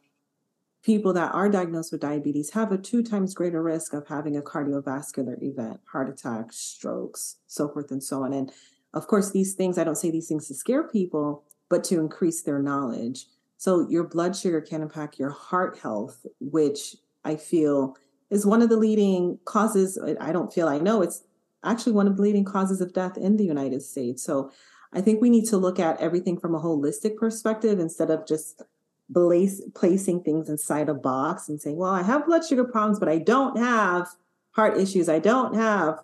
[0.83, 4.43] people that are diagnosed with diabetes have a two times greater risk of having a
[4.43, 8.33] cardiovascular event, heart attack, strokes, so forth and so on.
[8.33, 8.53] And
[8.95, 12.43] of course, these things, I don't say these things to scare people, but to increase
[12.43, 13.27] their knowledge.
[13.59, 17.97] So your blood sugar can impact your heart health, which I feel
[18.31, 19.99] is one of the leading causes.
[20.21, 21.25] I don't feel I know it's
[21.65, 24.23] actually one of the leading causes of death in the United States.
[24.23, 24.51] So
[24.93, 28.63] I think we need to look at everything from a holistic perspective instead of just
[29.13, 33.09] place, placing things inside a box and saying, well, I have blood sugar problems, but
[33.09, 34.09] I don't have
[34.53, 35.09] heart issues.
[35.09, 36.01] I don't have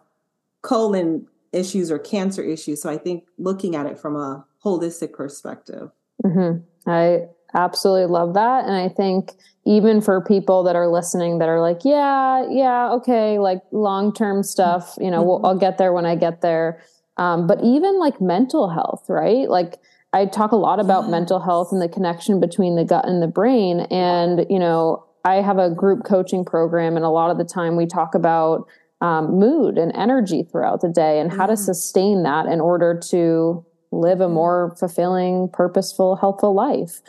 [0.63, 2.83] colon issues or cancer issues.
[2.83, 5.91] So I think looking at it from a holistic perspective.
[6.25, 6.91] Mm-hmm.
[6.91, 8.65] I absolutely love that.
[8.65, 9.33] And I think
[9.65, 14.43] even for people that are listening that are like, yeah, yeah, okay, like long term
[14.43, 16.83] stuff, you know, we'll, I'll get there when I get there.
[17.19, 19.49] Um, but even like mental health, right?
[19.49, 19.79] Like
[20.13, 21.11] I talk a lot about yes.
[21.11, 23.81] mental health and the connection between the gut and the brain.
[23.91, 27.77] And, you know, I have a group coaching program, and a lot of the time
[27.77, 28.67] we talk about
[29.01, 33.65] um, mood and energy throughout the day and how to sustain that in order to
[33.91, 37.01] live a more fulfilling, purposeful, helpful life.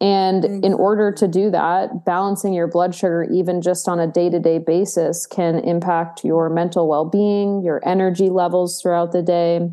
[0.00, 4.28] And in order to do that, balancing your blood sugar, even just on a day
[4.28, 9.70] to day basis, can impact your mental well being, your energy levels throughout the day.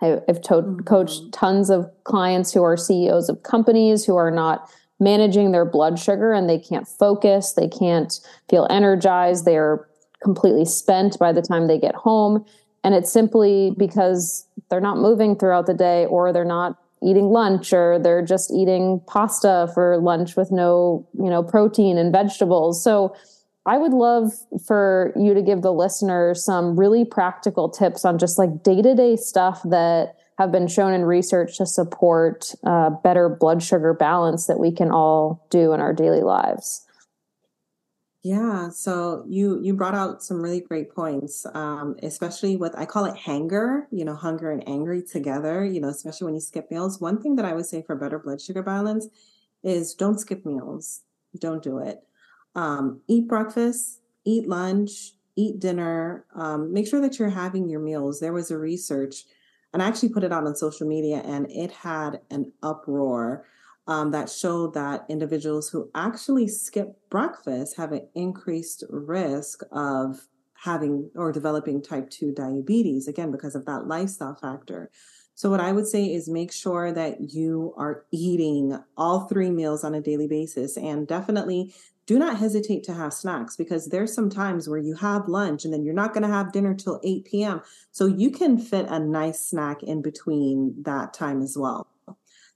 [0.00, 0.80] I've to- mm-hmm.
[0.80, 5.98] coached tons of clients who are CEOs of companies who are not managing their blood
[5.98, 9.86] sugar and they can't focus, they can't feel energized, they're
[10.22, 12.44] completely spent by the time they get home.
[12.84, 17.72] And it's simply because they're not moving throughout the day or they're not eating lunch
[17.72, 22.82] or they're just eating pasta for lunch with no, you know, protein and vegetables.
[22.82, 23.14] So
[23.66, 24.32] I would love
[24.66, 29.62] for you to give the listener some really practical tips on just like day-to-day stuff
[29.64, 34.72] that have been shown in research to support uh, better blood sugar balance that we
[34.72, 36.84] can all do in our daily lives.
[38.24, 43.04] Yeah, so you you brought out some really great points, um, especially with I call
[43.04, 47.00] it hanger, you know, hunger and angry together, you know, especially when you skip meals.
[47.00, 49.08] One thing that I would say for better blood sugar balance
[49.64, 51.00] is don't skip meals.
[51.38, 52.04] Don't do it.
[52.54, 56.24] Um, eat breakfast, eat lunch, eat dinner.
[56.36, 58.20] Um, make sure that you're having your meals.
[58.20, 59.24] There was a research,
[59.72, 63.44] and I actually put it out on social media, and it had an uproar
[63.86, 70.28] um, that showed that individuals who actually skip breakfast have an increased risk of
[70.62, 74.90] having or developing type 2 diabetes, again, because of that lifestyle factor.
[75.34, 79.82] So, what I would say is make sure that you are eating all three meals
[79.82, 81.74] on a daily basis and definitely
[82.06, 85.72] do not hesitate to have snacks because there's some times where you have lunch and
[85.72, 87.62] then you're not going to have dinner till 8 p.m.
[87.90, 91.88] So, you can fit a nice snack in between that time as well.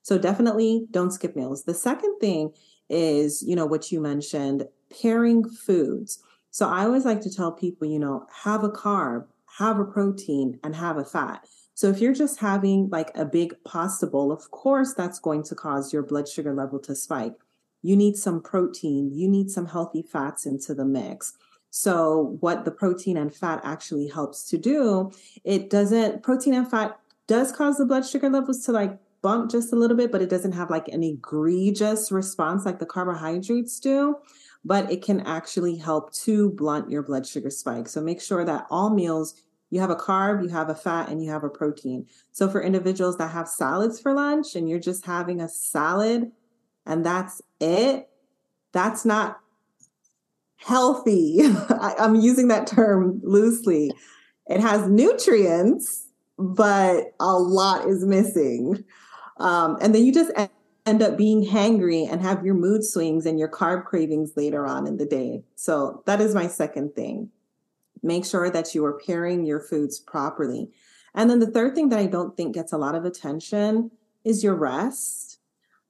[0.07, 1.64] So definitely don't skip meals.
[1.64, 2.53] The second thing
[2.88, 6.23] is, you know, what you mentioned, pairing foods.
[6.53, 9.27] So I always like to tell people, you know, have a carb,
[9.59, 11.45] have a protein, and have a fat.
[11.75, 15.57] So if you're just having like a big pasta bowl, of course that's going to
[15.57, 17.35] cause your blood sugar level to spike.
[17.83, 21.33] You need some protein, you need some healthy fats into the mix.
[21.71, 25.11] So what the protein and fat actually helps to do,
[25.42, 29.73] it doesn't protein and fat does cause the blood sugar levels to like bump just
[29.73, 34.15] a little bit, but it doesn't have like an egregious response like the carbohydrates do.
[34.65, 37.89] But it can actually help to blunt your blood sugar spike.
[37.89, 41.21] So make sure that all meals you have a carb, you have a fat, and
[41.21, 42.07] you have a protein.
[42.31, 46.31] So for individuals that have salads for lunch and you're just having a salad
[46.87, 48.09] and that's it,
[48.71, 49.41] that's not
[50.55, 51.39] healthy.
[51.43, 53.91] I, am using that term loosely.
[54.47, 56.07] It has nutrients,
[56.39, 58.85] but a lot is missing.
[59.38, 60.31] Um, and then you just
[60.87, 64.87] end up being hangry and have your mood swings and your carb cravings later on
[64.87, 65.42] in the day.
[65.57, 67.31] So that is my second thing.
[68.03, 70.70] Make sure that you are pairing your foods properly.
[71.14, 73.90] And then the third thing that I don't think gets a lot of attention
[74.25, 75.38] is your rest.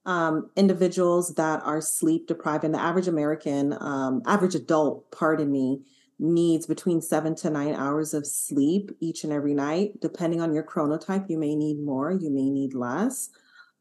[0.05, 5.81] Um, individuals that are sleep deprived, and the average American, um, average adult, pardon me,
[6.19, 9.99] needs between seven to nine hours of sleep each and every night.
[10.01, 13.29] Depending on your chronotype, you may need more, you may need less.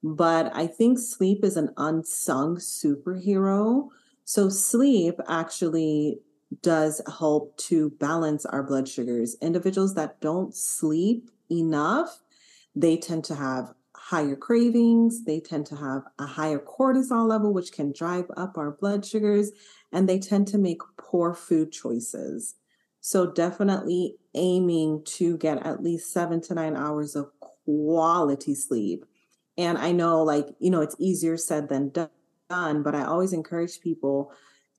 [0.02, 3.88] But I think sleep is an unsung superhero.
[4.24, 6.20] So, sleep actually
[6.62, 9.36] does help to balance our blood sugars.
[9.40, 12.20] Individuals that don't sleep enough,
[12.74, 17.72] they tend to have higher cravings, they tend to have a higher cortisol level, which
[17.72, 19.50] can drive up our blood sugars,
[19.92, 22.54] and they tend to make poor food choices.
[23.00, 29.04] So, definitely aiming to get at least seven to nine hours of quality sleep.
[29.56, 33.80] And I know, like, you know, it's easier said than done, but I always encourage
[33.80, 34.32] people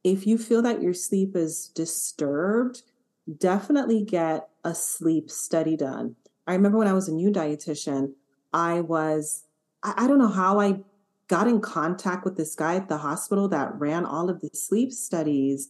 [0.04, 2.84] if you feel that your sleep is disturbed,
[3.38, 6.16] definitely get a sleep study done.
[6.46, 8.14] I remember when I was a new dietitian,
[8.54, 9.44] I was,
[9.84, 10.80] I, I don't know how I
[11.28, 14.92] got in contact with this guy at the hospital that ran all of the sleep
[14.92, 15.70] studies,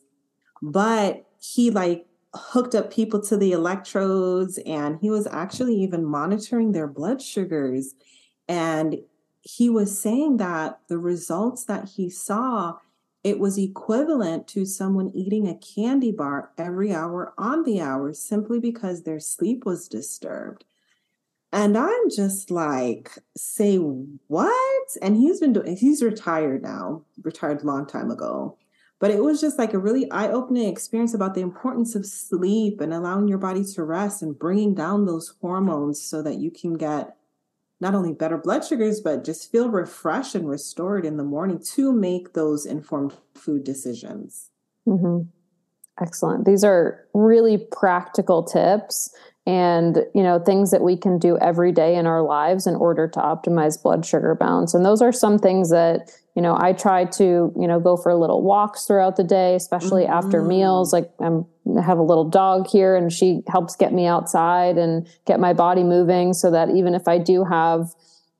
[0.61, 6.71] but he like hooked up people to the electrodes and he was actually even monitoring
[6.71, 7.95] their blood sugars.
[8.47, 8.97] And
[9.41, 12.77] he was saying that the results that he saw,
[13.23, 18.59] it was equivalent to someone eating a candy bar every hour on the hour simply
[18.59, 20.65] because their sleep was disturbed.
[21.53, 24.87] And I'm just like, say what?
[25.01, 28.57] And he's been doing, he's retired now, retired a long time ago.
[28.99, 32.81] But it was just like a really eye opening experience about the importance of sleep
[32.81, 36.73] and allowing your body to rest and bringing down those hormones so that you can
[36.73, 37.15] get
[37.79, 41.93] not only better blood sugars, but just feel refreshed and restored in the morning to
[41.93, 44.49] make those informed food decisions.
[44.87, 45.29] Mm-hmm.
[46.01, 46.45] Excellent.
[46.45, 49.13] These are really practical tips
[49.47, 53.07] and you know things that we can do every day in our lives in order
[53.07, 57.05] to optimize blood sugar balance and those are some things that you know i try
[57.05, 60.13] to you know go for little walks throughout the day especially mm-hmm.
[60.13, 61.45] after meals like i'm
[61.77, 65.51] I have a little dog here and she helps get me outside and get my
[65.51, 67.87] body moving so that even if i do have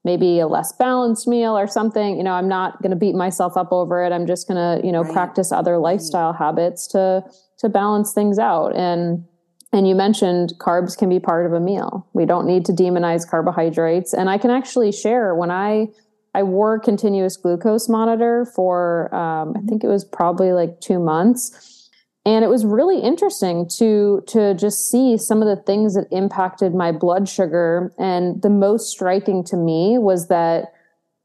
[0.03, 3.55] maybe a less balanced meal or something you know i'm not going to beat myself
[3.55, 5.13] up over it i'm just going to you know right.
[5.13, 6.39] practice other lifestyle right.
[6.39, 7.23] habits to
[7.57, 9.25] to balance things out and
[9.73, 12.07] and you mentioned carbs can be part of a meal.
[12.13, 14.13] We don't need to demonize carbohydrates.
[14.13, 15.87] And I can actually share when I
[16.33, 21.89] I wore continuous glucose monitor for um, I think it was probably like two months,
[22.25, 26.75] and it was really interesting to to just see some of the things that impacted
[26.75, 30.73] my blood sugar and the most striking to me was that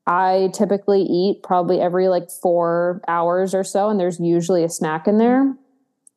[0.07, 5.07] I typically eat probably every like 4 hours or so and there's usually a snack
[5.07, 5.55] in there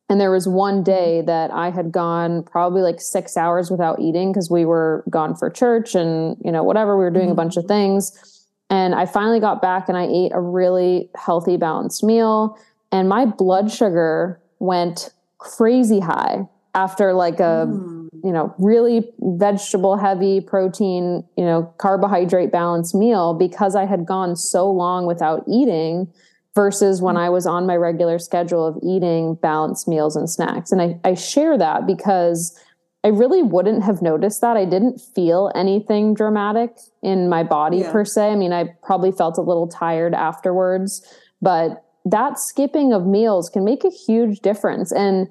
[0.08, 4.32] and there was one day that I had gone probably like 6 hours without eating
[4.32, 7.32] because we were gone for church and you know whatever we were doing mm-hmm.
[7.32, 11.56] a bunch of things and I finally got back and I ate a really healthy
[11.56, 12.58] balanced meal
[12.92, 18.08] and my blood sugar went crazy high after like a mm.
[18.22, 24.36] you know really vegetable heavy protein you know carbohydrate balanced meal because i had gone
[24.36, 26.08] so long without eating
[26.56, 27.20] versus when mm.
[27.20, 30.72] i was on my regular schedule of eating balanced meals and snacks.
[30.72, 32.58] And i, I share that because
[33.04, 34.56] i really wouldn't have noticed that.
[34.56, 37.92] I didn't feel anything dramatic in my body yeah.
[37.92, 38.32] per se.
[38.32, 41.06] I mean i probably felt a little tired afterwards
[41.40, 44.92] but that skipping of meals can make a huge difference.
[44.92, 45.28] And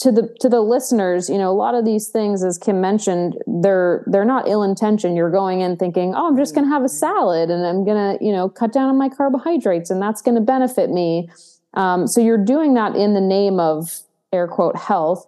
[0.00, 3.36] to the to the listeners you know a lot of these things as kim mentioned
[3.62, 6.82] they're they're not ill intention you're going in thinking oh i'm just going to have
[6.82, 10.22] a salad and i'm going to you know cut down on my carbohydrates and that's
[10.22, 11.28] going to benefit me
[11.74, 14.00] um, so you're doing that in the name of
[14.32, 15.26] air quote health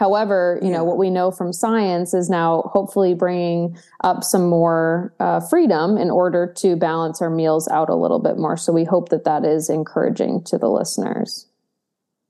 [0.00, 5.12] However, you know, what we know from science is now hopefully bringing up some more
[5.20, 8.56] uh, freedom in order to balance our meals out a little bit more.
[8.56, 11.49] So we hope that that is encouraging to the listeners.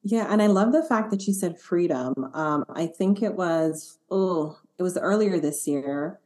[0.02, 2.14] Yeah, and I love the fact that you said freedom.
[2.32, 6.20] Um, I think it was oh, it was earlier this year.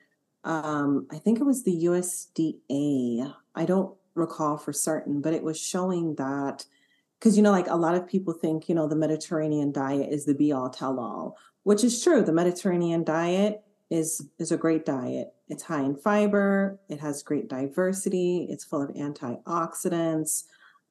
[0.44, 3.34] Um, I think it was the USDA.
[3.54, 6.64] I don't recall for certain, but it was showing that
[7.24, 10.26] because you know like a lot of people think you know the mediterranean diet is
[10.26, 14.84] the be all tell all which is true the mediterranean diet is is a great
[14.84, 20.44] diet it's high in fiber it has great diversity it's full of antioxidants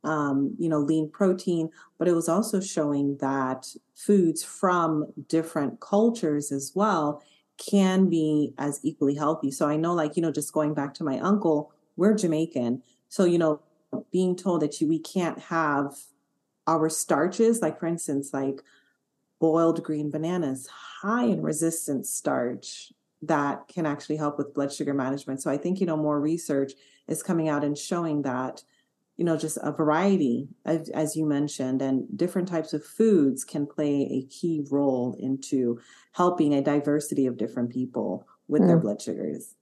[0.03, 6.51] um, you know lean protein but it was also showing that foods from different cultures
[6.51, 7.23] as well
[7.57, 11.03] can be as equally healthy so i know like you know just going back to
[11.03, 13.61] my uncle we're jamaican so you know
[14.11, 15.95] being told that you we can't have
[16.67, 18.61] our starches, like for instance, like
[19.39, 25.41] boiled green bananas, high in resistant starch that can actually help with blood sugar management.
[25.41, 26.73] So I think, you know, more research
[27.07, 28.63] is coming out and showing that,
[29.23, 33.65] you know, just a variety, as, as you mentioned, and different types of foods can
[33.65, 35.79] play a key role into
[36.11, 38.67] helping a diversity of different people with mm.
[38.67, 39.55] their blood sugars.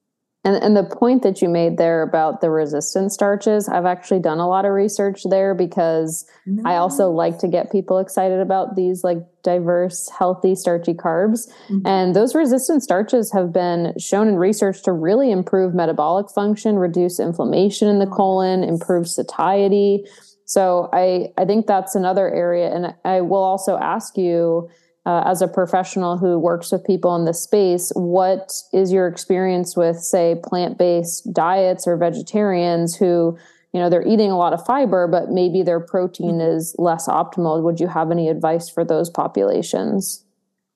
[0.43, 4.39] And, and the point that you made there about the resistant starches, I've actually done
[4.39, 6.65] a lot of research there because nice.
[6.65, 11.47] I also like to get people excited about these like diverse, healthy, starchy carbs.
[11.69, 11.85] Mm-hmm.
[11.85, 17.19] And those resistant starches have been shown in research to really improve metabolic function, reduce
[17.19, 20.05] inflammation in the colon, improve satiety.
[20.45, 22.73] So I, I think that's another area.
[22.73, 24.69] And I will also ask you,
[25.05, 29.75] uh, as a professional who works with people in this space, what is your experience
[29.75, 33.37] with, say, plant based diets or vegetarians who,
[33.73, 36.55] you know, they're eating a lot of fiber, but maybe their protein mm-hmm.
[36.55, 37.63] is less optimal?
[37.63, 40.23] Would you have any advice for those populations?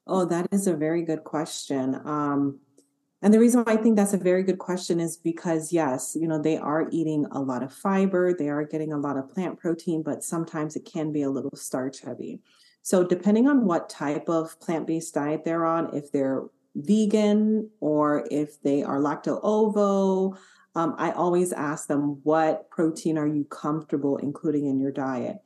[0.07, 1.99] Oh, that is a very good question.
[2.03, 2.59] Um,
[3.21, 6.27] and the reason why I think that's a very good question is because, yes, you
[6.27, 9.59] know, they are eating a lot of fiber, they are getting a lot of plant
[9.59, 12.39] protein, but sometimes it can be a little starch heavy.
[12.85, 16.43] So, depending on what type of plant based diet they're on, if they're
[16.75, 20.37] vegan or if they are lacto ovo,
[20.75, 25.37] um, I always ask them, what protein are you comfortable including in your diet?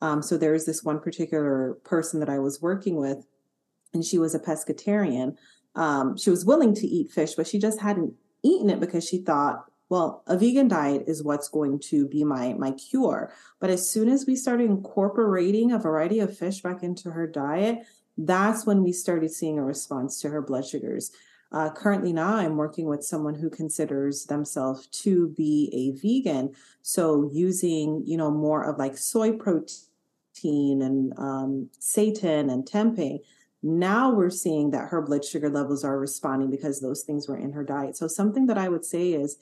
[0.00, 3.26] Um, so, there's this one particular person that I was working with,
[3.92, 5.36] and she was a pescatarian.
[5.74, 9.18] Um, she was willing to eat fish, but she just hadn't eaten it because she
[9.18, 13.32] thought well a vegan diet is what's going to be my my cure.
[13.60, 17.86] But as soon as we started incorporating a variety of fish back into her diet
[18.18, 21.12] that's when we started seeing a response to her blood sugars.
[21.52, 26.52] Uh, currently now i'm working with someone who considers themselves to be a vegan.
[26.82, 33.20] So using you know more of like soy protein and um, seitan and tempeh
[33.62, 37.52] now we're seeing that her blood sugar levels are responding because those things were in
[37.52, 37.96] her diet.
[37.96, 39.36] So something that i would say is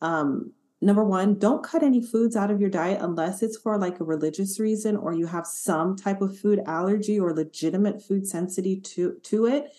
[0.00, 4.00] um, number one, don't cut any foods out of your diet unless it's for like
[4.00, 8.80] a religious reason or you have some type of food allergy or legitimate food sensitivity
[8.80, 9.72] to, to it.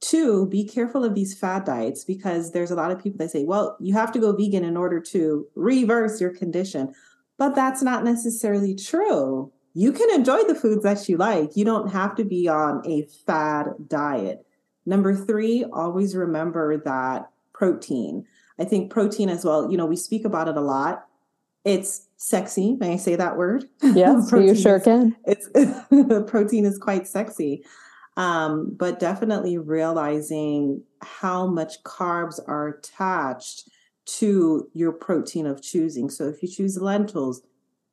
[0.00, 3.44] Two, be careful of these fad diets because there's a lot of people that say,
[3.44, 6.94] well, you have to go vegan in order to reverse your condition.
[7.36, 9.52] But that's not necessarily true.
[9.74, 11.56] You can enjoy the foods that you like.
[11.56, 14.44] You don't have to be on a fad diet.
[14.86, 18.26] Number three, always remember that protein.
[18.60, 21.06] I think protein as well, you know, we speak about it a lot.
[21.64, 22.76] it's sexy.
[22.78, 23.64] May I say that word?
[23.82, 25.16] Yes, you sure is, can.
[25.24, 25.48] It's
[26.30, 27.64] protein is quite sexy.
[28.16, 33.70] Um, but definitely realizing how much carbs are attached
[34.18, 36.10] to your protein of choosing.
[36.10, 37.42] So if you choose lentils,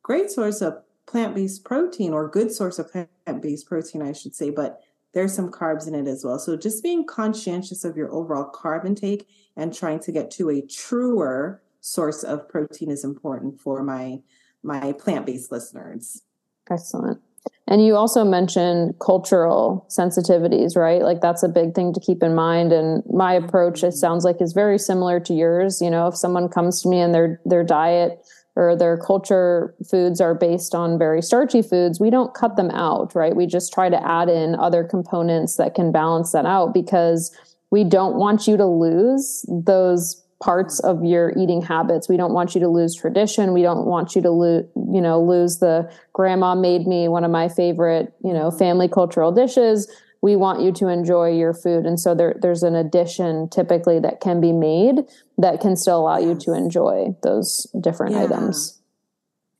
[0.02, 4.82] great source of plant-based protein or good source of plant-based protein, I should say, but
[5.14, 6.38] there's some carbs in it as well.
[6.38, 10.60] So just being conscientious of your overall carb intake and trying to get to a
[10.62, 14.20] truer source of protein is important for my
[14.62, 16.22] my plant-based listeners.
[16.70, 17.20] Excellent.
[17.66, 21.02] And you also mentioned cultural sensitivities, right?
[21.02, 22.72] Like that's a big thing to keep in mind.
[22.72, 23.96] And my approach, it mm-hmm.
[23.96, 25.80] sounds like, is very similar to yours.
[25.80, 28.24] You know, if someone comes to me and their their diet
[28.58, 33.14] or their culture foods are based on very starchy foods, we don't cut them out,
[33.14, 33.36] right?
[33.36, 37.34] We just try to add in other components that can balance that out because
[37.70, 42.08] we don't want you to lose those parts of your eating habits.
[42.08, 43.52] We don't want you to lose tradition.
[43.52, 47.30] We don't want you to lose, you know, lose the grandma made me one of
[47.30, 49.88] my favorite, you know, family cultural dishes.
[50.20, 51.86] We want you to enjoy your food.
[51.86, 55.04] And so there, there's an addition typically that can be made
[55.38, 58.24] that can still allow you to enjoy those different yeah.
[58.24, 58.80] items.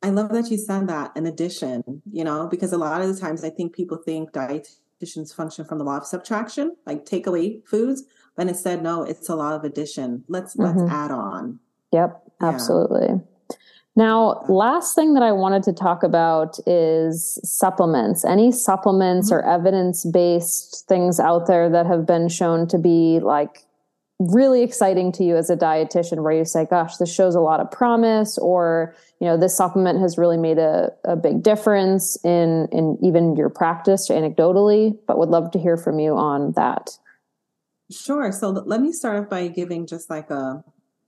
[0.03, 3.21] I love that you said that, in addition, you know, because a lot of the
[3.21, 7.63] times I think people think dietitians function from the law of subtraction, like take away
[7.67, 8.05] foods
[8.39, 10.25] but instead, no, it's a law of addition.
[10.29, 10.79] Let's mm-hmm.
[10.79, 11.59] let's add on.
[11.93, 12.49] Yep, yeah.
[12.49, 13.21] absolutely.
[13.97, 18.25] Now, last thing that I wanted to talk about is supplements.
[18.25, 19.45] Any supplements mm-hmm.
[19.45, 23.65] or evidence based things out there that have been shown to be like
[24.19, 27.61] really exciting to you as a dietitian where you say, gosh, this shows a lot
[27.61, 32.67] of promise, or, you know, this supplement has really made a, a big difference in,
[32.73, 36.99] in even your practice anecdotally, but would love to hear from you on that.
[37.91, 38.33] Sure.
[38.33, 40.65] So let me start off by giving just like a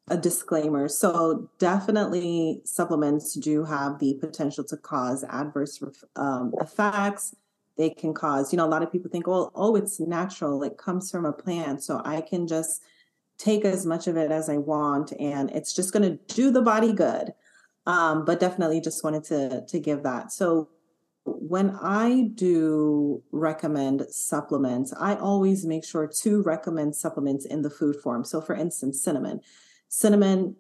[0.09, 0.89] a disclaimer.
[0.89, 5.81] So definitely supplements do have the potential to cause adverse
[6.17, 7.33] um, effects.
[7.79, 10.65] They can cause, you know, a lot of people think, well, oh, it's natural.
[10.65, 11.85] It comes from a plant.
[11.85, 12.83] So I can just
[13.41, 16.63] take as much of it as I want and it's just going to do the
[16.63, 17.33] body good.
[17.87, 20.33] Um, but definitely just wanted to to give that.
[20.33, 20.69] So
[21.25, 27.97] when I do recommend supplements, I always make sure to recommend supplements in the food
[27.97, 28.25] form.
[28.25, 29.41] So, for instance, cinnamon.
[29.89, 30.57] Cinnamon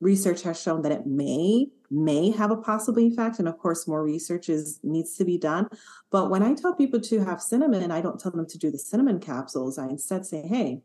[0.00, 4.02] research has shown that it may may have a possible effect and of course more
[4.02, 5.68] research is needs to be done
[6.10, 8.78] but when i tell people to have cinnamon i don't tell them to do the
[8.78, 10.80] cinnamon capsules i instead say hey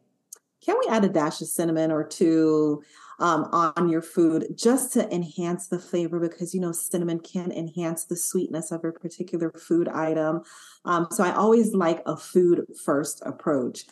[0.66, 2.84] can we add a dash of cinnamon or two
[3.20, 8.05] um, on your food just to enhance the flavor because you know cinnamon can enhance
[8.05, 10.41] the sweetness of a particular food item.
[10.84, 13.86] Um, so I always like a food first approach.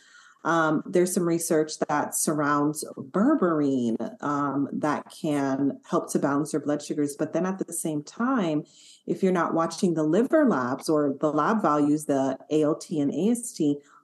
[0.46, 6.82] Um, there's some research that surrounds berberine um, that can help to balance your blood
[6.82, 7.16] sugars.
[7.18, 8.66] But then at the same time,
[9.08, 13.62] if you're not watching the liver labs or the lab values, the ALT and AST,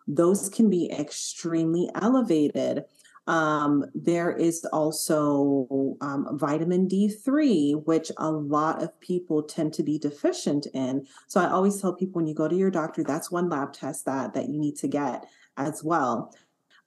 [0.10, 2.84] those can be extremely elevated.
[3.28, 10.00] Um, there is also um, vitamin D3, which a lot of people tend to be
[10.00, 11.06] deficient in.
[11.28, 14.06] So I always tell people when you go to your doctor, that's one lab test
[14.06, 16.34] that that you need to get as well.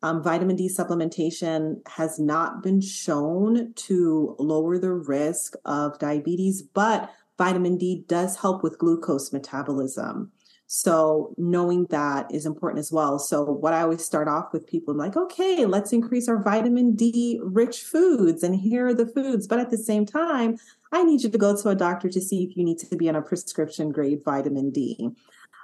[0.03, 7.09] Um, vitamin D supplementation has not been shown to lower the risk of diabetes, but
[7.39, 10.33] vitamin D does help with glucose metabolism.
[10.75, 13.19] So knowing that is important as well.
[13.19, 16.97] So what I always start off with people, I'm like, okay, let's increase our vitamin
[16.97, 19.47] D rich foods, and here are the foods.
[19.47, 20.57] But at the same time,
[20.91, 23.07] I need you to go to a doctor to see if you need to be
[23.11, 25.11] on a prescription grade vitamin D.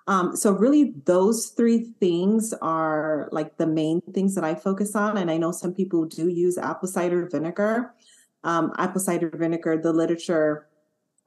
[0.09, 5.17] Um, so really, those three things are like the main things that I focus on.
[5.17, 7.95] And I know some people do use apple cider vinegar.
[8.45, 10.68] Um, apple cider vinegar, the literature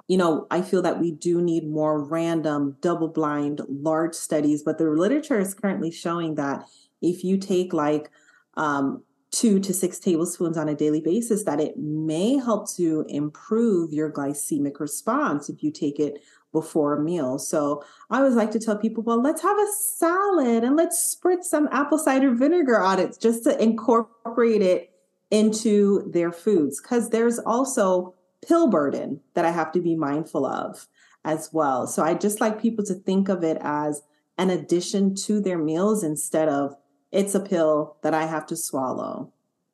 [0.08, 4.64] you know, I feel that we do need more random, double blind, large studies.
[4.64, 6.66] But the literature is currently showing that
[7.02, 8.12] if you take like
[8.56, 13.94] um, two to six tablespoons on a daily basis, that it may help to improve
[13.94, 16.22] your glycemic response if you take it
[16.52, 17.40] before a meal.
[17.40, 21.46] So I always like to tell people, well, let's have a salad and let's spritz
[21.46, 24.92] some apple cider vinegar on it just to incorporate it
[25.30, 26.82] into their foods.
[26.82, 28.14] Because there's also
[28.48, 30.88] pill burden that I have to be mindful of
[31.24, 31.88] as well.
[31.88, 34.02] So I just like people to think of it as
[34.38, 36.76] an addition to their meals instead of
[37.12, 39.32] it's a pill that I have to swallow.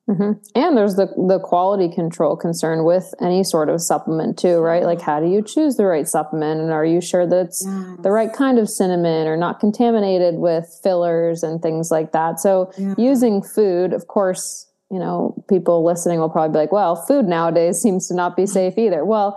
[0.08, 0.32] Mm-hmm.
[0.54, 4.82] And there's the the quality control concern with any sort of supplement too, right?
[4.82, 7.98] Like, how do you choose the right supplement, and are you sure that's yes.
[8.02, 12.40] the right kind of cinnamon or not contaminated with fillers and things like that?
[12.40, 12.94] So, yeah.
[12.96, 17.80] using food, of course, you know, people listening will probably be like, well, food nowadays
[17.80, 19.04] seems to not be safe either.
[19.04, 19.32] Well,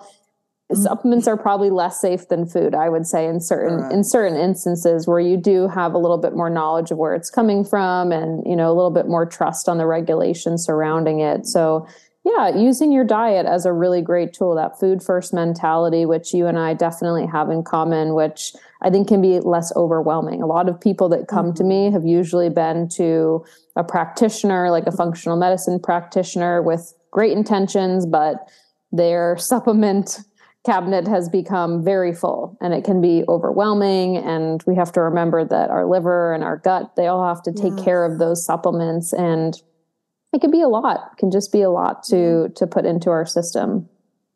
[0.72, 0.82] mm-hmm.
[0.82, 3.91] supplements are probably less safe than food, I would say, in certain right.
[3.91, 7.30] in certain instances where you do have a little bit more knowledge of where it's
[7.30, 11.45] coming from and, you know, a little bit more trust on the regulations surrounding it.
[11.45, 11.88] So
[12.24, 16.45] yeah, using your diet as a really great tool, that food first mentality, which you
[16.45, 20.42] and I definitely have in common, which I think can be less overwhelming.
[20.42, 21.56] A lot of people that come mm-hmm.
[21.56, 27.38] to me have usually been to a practitioner, like a functional medicine practitioner with great
[27.38, 28.50] intentions, but
[28.92, 30.20] their supplement
[30.66, 34.18] cabinet has become very full and it can be overwhelming.
[34.18, 37.52] And we have to remember that our liver and our gut, they all have to
[37.52, 39.12] take care of those supplements.
[39.14, 39.60] And
[40.34, 42.54] it can be a lot, it can just be a lot to mm-hmm.
[42.54, 43.90] to put into our system.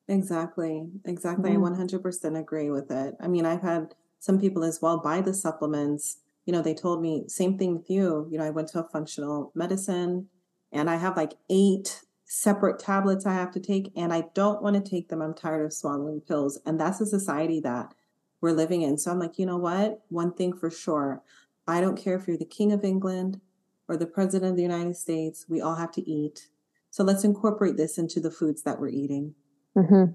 [0.08, 0.88] Exactly.
[1.06, 1.52] Exactly.
[1.52, 1.66] Mm-hmm.
[1.66, 3.16] I 100% agree with it.
[3.20, 3.94] I mean, I've had
[4.26, 7.90] some people as well buy the supplements you know, they told me same thing with
[7.90, 8.28] you.
[8.30, 10.28] You know, I went to a functional medicine
[10.72, 14.76] and I have like eight separate tablets I have to take and I don't want
[14.76, 15.22] to take them.
[15.22, 16.60] I'm tired of swallowing pills.
[16.66, 17.94] And that's the society that
[18.42, 18.98] we're living in.
[18.98, 20.02] So I'm like, you know what?
[20.10, 21.24] One thing for sure.
[21.68, 23.42] I don't care if you're the king of England
[23.88, 25.46] or the president of the United States.
[25.50, 26.48] We all have to eat.
[26.92, 29.34] So let's incorporate this into the foods that we're eating.
[29.76, 30.12] Mm-hmm.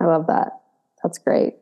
[0.00, 0.52] I love that.
[1.02, 1.59] That's great.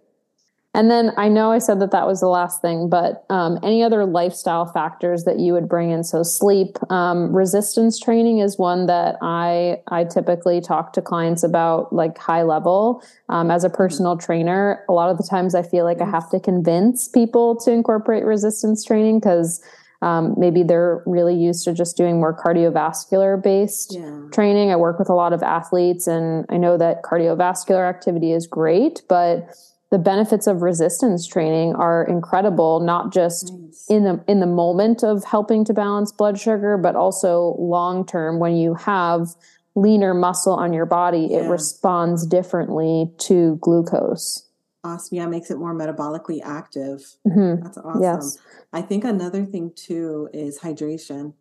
[0.78, 3.82] And then I know I said that that was the last thing, but um, any
[3.82, 6.04] other lifestyle factors that you would bring in?
[6.04, 11.92] So sleep, um, resistance training is one that I I typically talk to clients about,
[11.92, 13.02] like high level.
[13.28, 16.30] Um, as a personal trainer, a lot of the times I feel like I have
[16.30, 19.60] to convince people to incorporate resistance training because.
[20.00, 24.28] Um, maybe they're really used to just doing more cardiovascular based yeah.
[24.30, 24.70] training.
[24.70, 29.02] I work with a lot of athletes and I know that cardiovascular activity is great,
[29.08, 29.48] but
[29.90, 33.86] the benefits of resistance training are incredible not just nice.
[33.88, 38.38] in the in the moment of helping to balance blood sugar but also long term
[38.38, 39.28] when you have
[39.74, 41.38] leaner muscle on your body yeah.
[41.38, 44.46] it responds differently to glucose
[44.84, 47.62] awesome yeah makes it more metabolically active mm-hmm.
[47.62, 48.38] that's awesome yes.
[48.72, 51.32] i think another thing too is hydration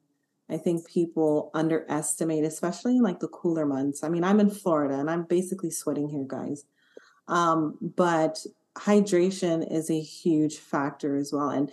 [0.50, 4.04] I think people underestimate, especially in like the cooler months.
[4.04, 6.64] I mean, I'm in Florida and I'm basically sweating here, guys.
[7.28, 8.40] Um, but
[8.78, 11.50] hydration is a huge factor as well.
[11.50, 11.72] And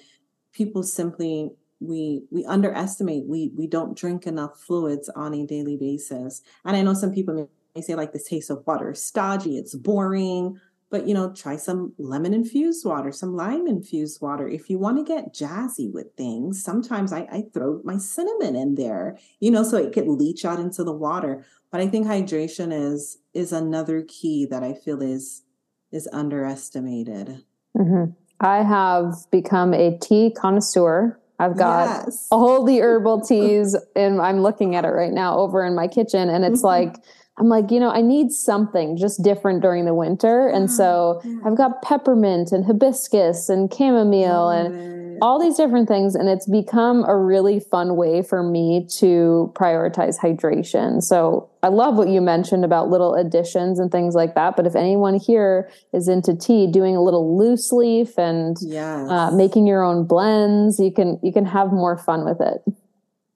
[0.52, 1.50] people simply
[1.80, 6.42] we we underestimate we we don't drink enough fluids on a daily basis.
[6.64, 9.74] And I know some people may, say like the taste of water is stodgy, it's
[9.74, 10.60] boring.
[10.94, 14.46] But you know, try some lemon infused water, some lime infused water.
[14.46, 18.76] If you want to get jazzy with things, sometimes I, I throw my cinnamon in
[18.76, 21.44] there, you know, so it could leach out into the water.
[21.72, 25.42] But I think hydration is is another key that I feel is
[25.90, 27.42] is underestimated.
[27.76, 28.12] Mm-hmm.
[28.38, 31.18] I have become a tea connoisseur.
[31.40, 32.28] I've got yes.
[32.30, 36.28] all the herbal teas, and I'm looking at it right now over in my kitchen,
[36.28, 36.94] and it's mm-hmm.
[36.94, 37.04] like
[37.38, 40.48] I'm like, you know, I need something just different during the winter.
[40.48, 41.20] And so.
[41.44, 46.14] I've got peppermint and hibiscus and chamomile and all these different things.
[46.14, 51.02] And it's become a really fun way for me to prioritize hydration.
[51.02, 54.56] So I love what you mentioned about little additions and things like that.
[54.56, 59.08] But if anyone here is into tea, doing a little loose leaf and yes.
[59.10, 62.62] uh, making your own blends, you can you can have more fun with it.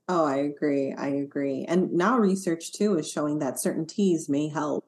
[0.08, 0.94] Oh, I agree.
[0.94, 1.64] I agree.
[1.68, 4.84] And now research too is showing that certain teas may help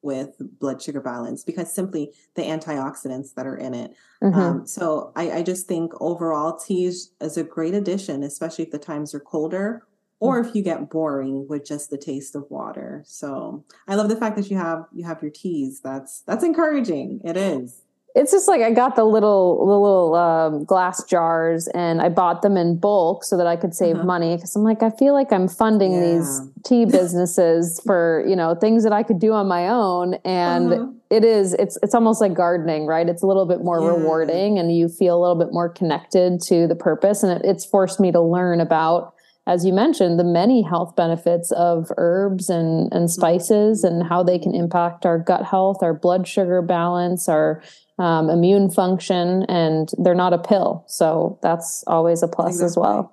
[0.00, 3.94] with blood sugar balance because simply the antioxidants that are in it.
[4.22, 4.38] Mm-hmm.
[4.38, 8.78] Um, so I, I, just think overall teas is a great addition, especially if the
[8.78, 9.86] times are colder
[10.20, 13.02] or if you get boring with just the taste of water.
[13.06, 15.80] So I love the fact that you have you have your teas.
[15.80, 17.20] That's that's encouraging.
[17.24, 17.83] It is
[18.14, 22.42] it's just like I got the little the little um, glass jars and I bought
[22.42, 24.04] them in bulk so that I could save uh-huh.
[24.04, 26.00] money because I'm like I feel like I'm funding yeah.
[26.00, 30.72] these tea businesses for you know things that I could do on my own and
[30.72, 30.86] uh-huh.
[31.10, 33.88] it is it's it's almost like gardening right it's a little bit more yeah.
[33.88, 37.64] rewarding and you feel a little bit more connected to the purpose and it, it's
[37.64, 39.12] forced me to learn about
[39.48, 43.06] as you mentioned the many health benefits of herbs and and mm-hmm.
[43.06, 44.00] spices mm-hmm.
[44.00, 47.60] and how they can impact our gut health our blood sugar balance our
[47.98, 50.84] um, immune function, and they're not a pill.
[50.86, 53.12] So that's always a plus as well.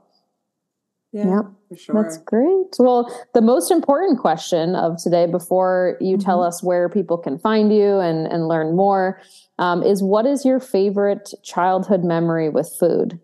[1.13, 2.03] Yeah, yeah, for sure.
[2.03, 2.67] That's great.
[2.79, 6.25] Well, the most important question of today, before you mm-hmm.
[6.25, 9.21] tell us where people can find you and, and learn more,
[9.59, 13.19] um, is what is your favorite childhood memory with food?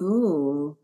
[0.00, 0.78] Ooh.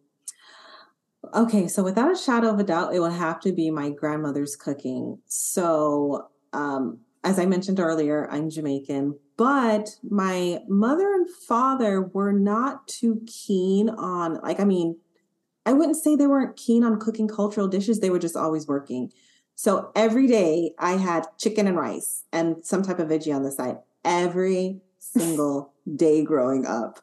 [1.34, 4.54] Okay, so without a shadow of a doubt, it would have to be my grandmother's
[4.54, 5.18] cooking.
[5.26, 12.88] So, um, as I mentioned earlier, I'm Jamaican, but my mother and father were not
[12.88, 14.98] too keen on, like, I mean,
[15.64, 19.12] I wouldn't say they weren't keen on cooking cultural dishes, they were just always working.
[19.54, 23.52] So every day I had chicken and rice and some type of veggie on the
[23.52, 26.98] side every single day growing up.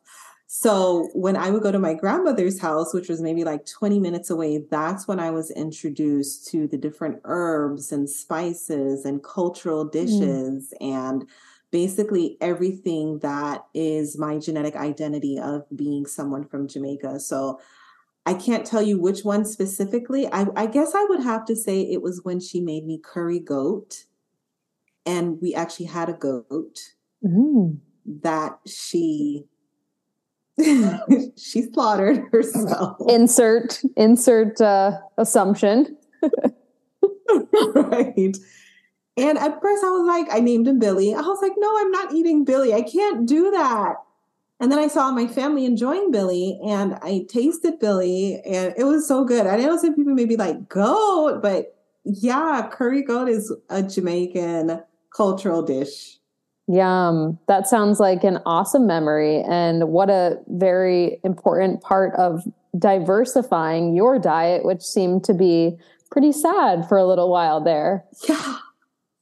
[0.61, 4.29] So when I would go to my grandmother's house, which was maybe like 20 minutes
[4.29, 9.91] away, that's when I was introduced to the different herbs and spices and cultural mm.
[9.93, 10.85] dishes mm.
[10.85, 11.29] and
[11.71, 17.21] basically everything that is my genetic identity of being someone from Jamaica.
[17.21, 17.61] So
[18.25, 20.27] I can't tell you which one specifically.
[20.27, 23.39] I, I guess I would have to say it was when she made me curry
[23.39, 24.03] goat
[25.05, 26.81] and we actually had a goat
[27.23, 27.77] mm.
[28.05, 29.45] that she
[31.37, 32.97] she slaughtered herself.
[33.07, 35.97] Insert insert uh, assumption.
[37.73, 38.37] right.
[39.17, 41.13] And at first I was like, I named him Billy.
[41.13, 42.73] I was like, no, I'm not eating Billy.
[42.73, 43.95] I can't do that.
[44.61, 49.07] And then I saw my family enjoying Billy and I tasted Billy and it was
[49.07, 49.47] so good.
[49.47, 54.81] I know some people maybe like goat, but yeah, curry goat is a Jamaican
[55.15, 56.18] cultural dish.
[56.69, 57.39] Yum.
[57.47, 59.41] That sounds like an awesome memory.
[59.41, 62.43] And what a very important part of
[62.77, 65.77] diversifying your diet, which seemed to be
[66.11, 68.05] pretty sad for a little while there.
[68.27, 68.57] Yeah.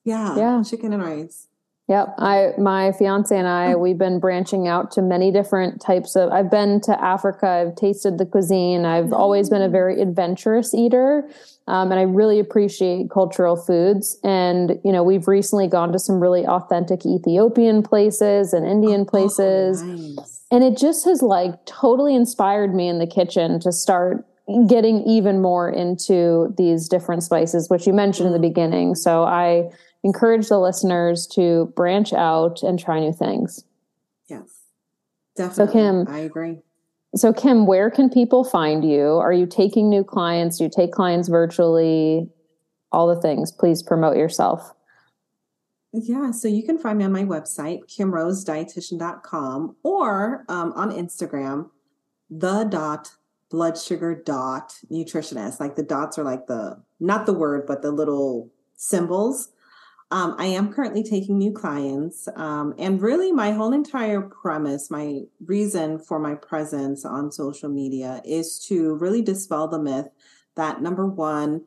[0.03, 0.35] Yeah.
[0.35, 0.63] Yeah.
[0.63, 1.47] Chicken and rice.
[1.87, 2.15] Yep.
[2.17, 3.77] I my fiance and I oh.
[3.77, 8.17] we've been branching out to many different types of I've been to Africa, I've tasted
[8.17, 8.83] the cuisine.
[8.83, 9.13] I've mm.
[9.13, 11.29] always been a very adventurous eater.
[11.67, 14.17] Um, and I really appreciate cultural foods.
[14.23, 19.05] And, you know, we've recently gone to some really authentic Ethiopian places and Indian oh,
[19.05, 19.81] places.
[19.81, 20.45] Oh, nice.
[20.49, 24.25] And it just has like totally inspired me in the kitchen to start
[24.65, 28.95] getting even more into these different spices, which you mentioned in the beginning.
[28.95, 29.69] So I
[30.03, 33.65] encourage the listeners to branch out and try new things.
[34.29, 34.47] Yes,
[35.35, 35.65] definitely.
[35.65, 36.59] So, Kim, I agree.
[37.17, 39.17] So, Kim, where can people find you?
[39.17, 40.59] Are you taking new clients?
[40.59, 42.29] Do you take clients virtually?
[42.91, 43.51] All the things.
[43.51, 44.71] Please promote yourself.
[45.93, 51.71] Yeah, so you can find me on my website, kimrosedietitian.com, or um, on Instagram,
[52.29, 53.11] the dot
[53.49, 55.59] blood sugar dot nutritionist.
[55.59, 59.49] Like the dots are like the, not the word, but the little symbols.
[60.09, 62.29] Um, I am currently taking new clients.
[62.35, 68.21] Um, and really, my whole entire premise, my reason for my presence on social media
[68.23, 70.07] is to really dispel the myth
[70.55, 71.65] that number one,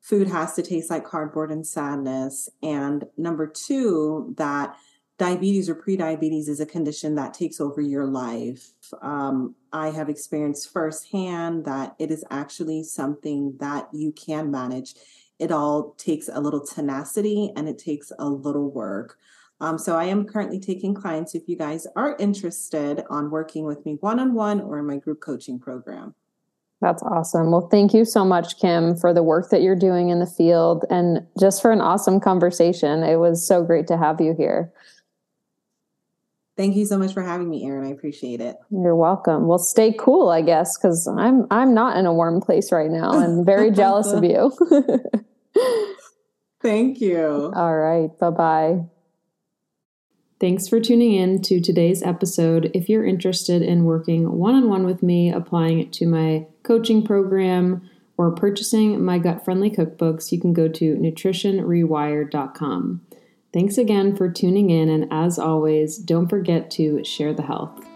[0.00, 2.48] food has to taste like cardboard and sadness.
[2.62, 4.76] And number two, that
[5.18, 8.70] diabetes or prediabetes is a condition that takes over your life.
[9.02, 14.94] Um, I have experienced firsthand that it is actually something that you can manage
[15.38, 19.18] it all takes a little tenacity and it takes a little work.
[19.60, 23.84] Um, so I am currently taking clients if you guys are interested on working with
[23.84, 26.14] me one on one or in my group coaching program.
[26.80, 27.50] That's awesome.
[27.50, 30.84] Well, thank you so much, Kim, for the work that you're doing in the field
[30.90, 33.02] and just for an awesome conversation.
[33.02, 34.72] It was so great to have you here.
[36.56, 37.86] Thank you so much for having me, Erin.
[37.86, 38.56] I appreciate it.
[38.70, 39.46] You're welcome.
[39.46, 43.10] Well, stay cool, I guess, because I'm I'm not in a warm place right now.
[43.10, 44.52] I'm very jealous of you.
[46.62, 47.52] Thank you.
[47.54, 48.18] All right.
[48.18, 48.84] Bye bye.
[50.40, 52.70] Thanks for tuning in to today's episode.
[52.72, 57.04] If you're interested in working one on one with me, applying it to my coaching
[57.04, 63.00] program, or purchasing my gut friendly cookbooks, you can go to nutritionrewired.com.
[63.52, 67.87] Thanks again for tuning in, and as always, don't forget to share the health.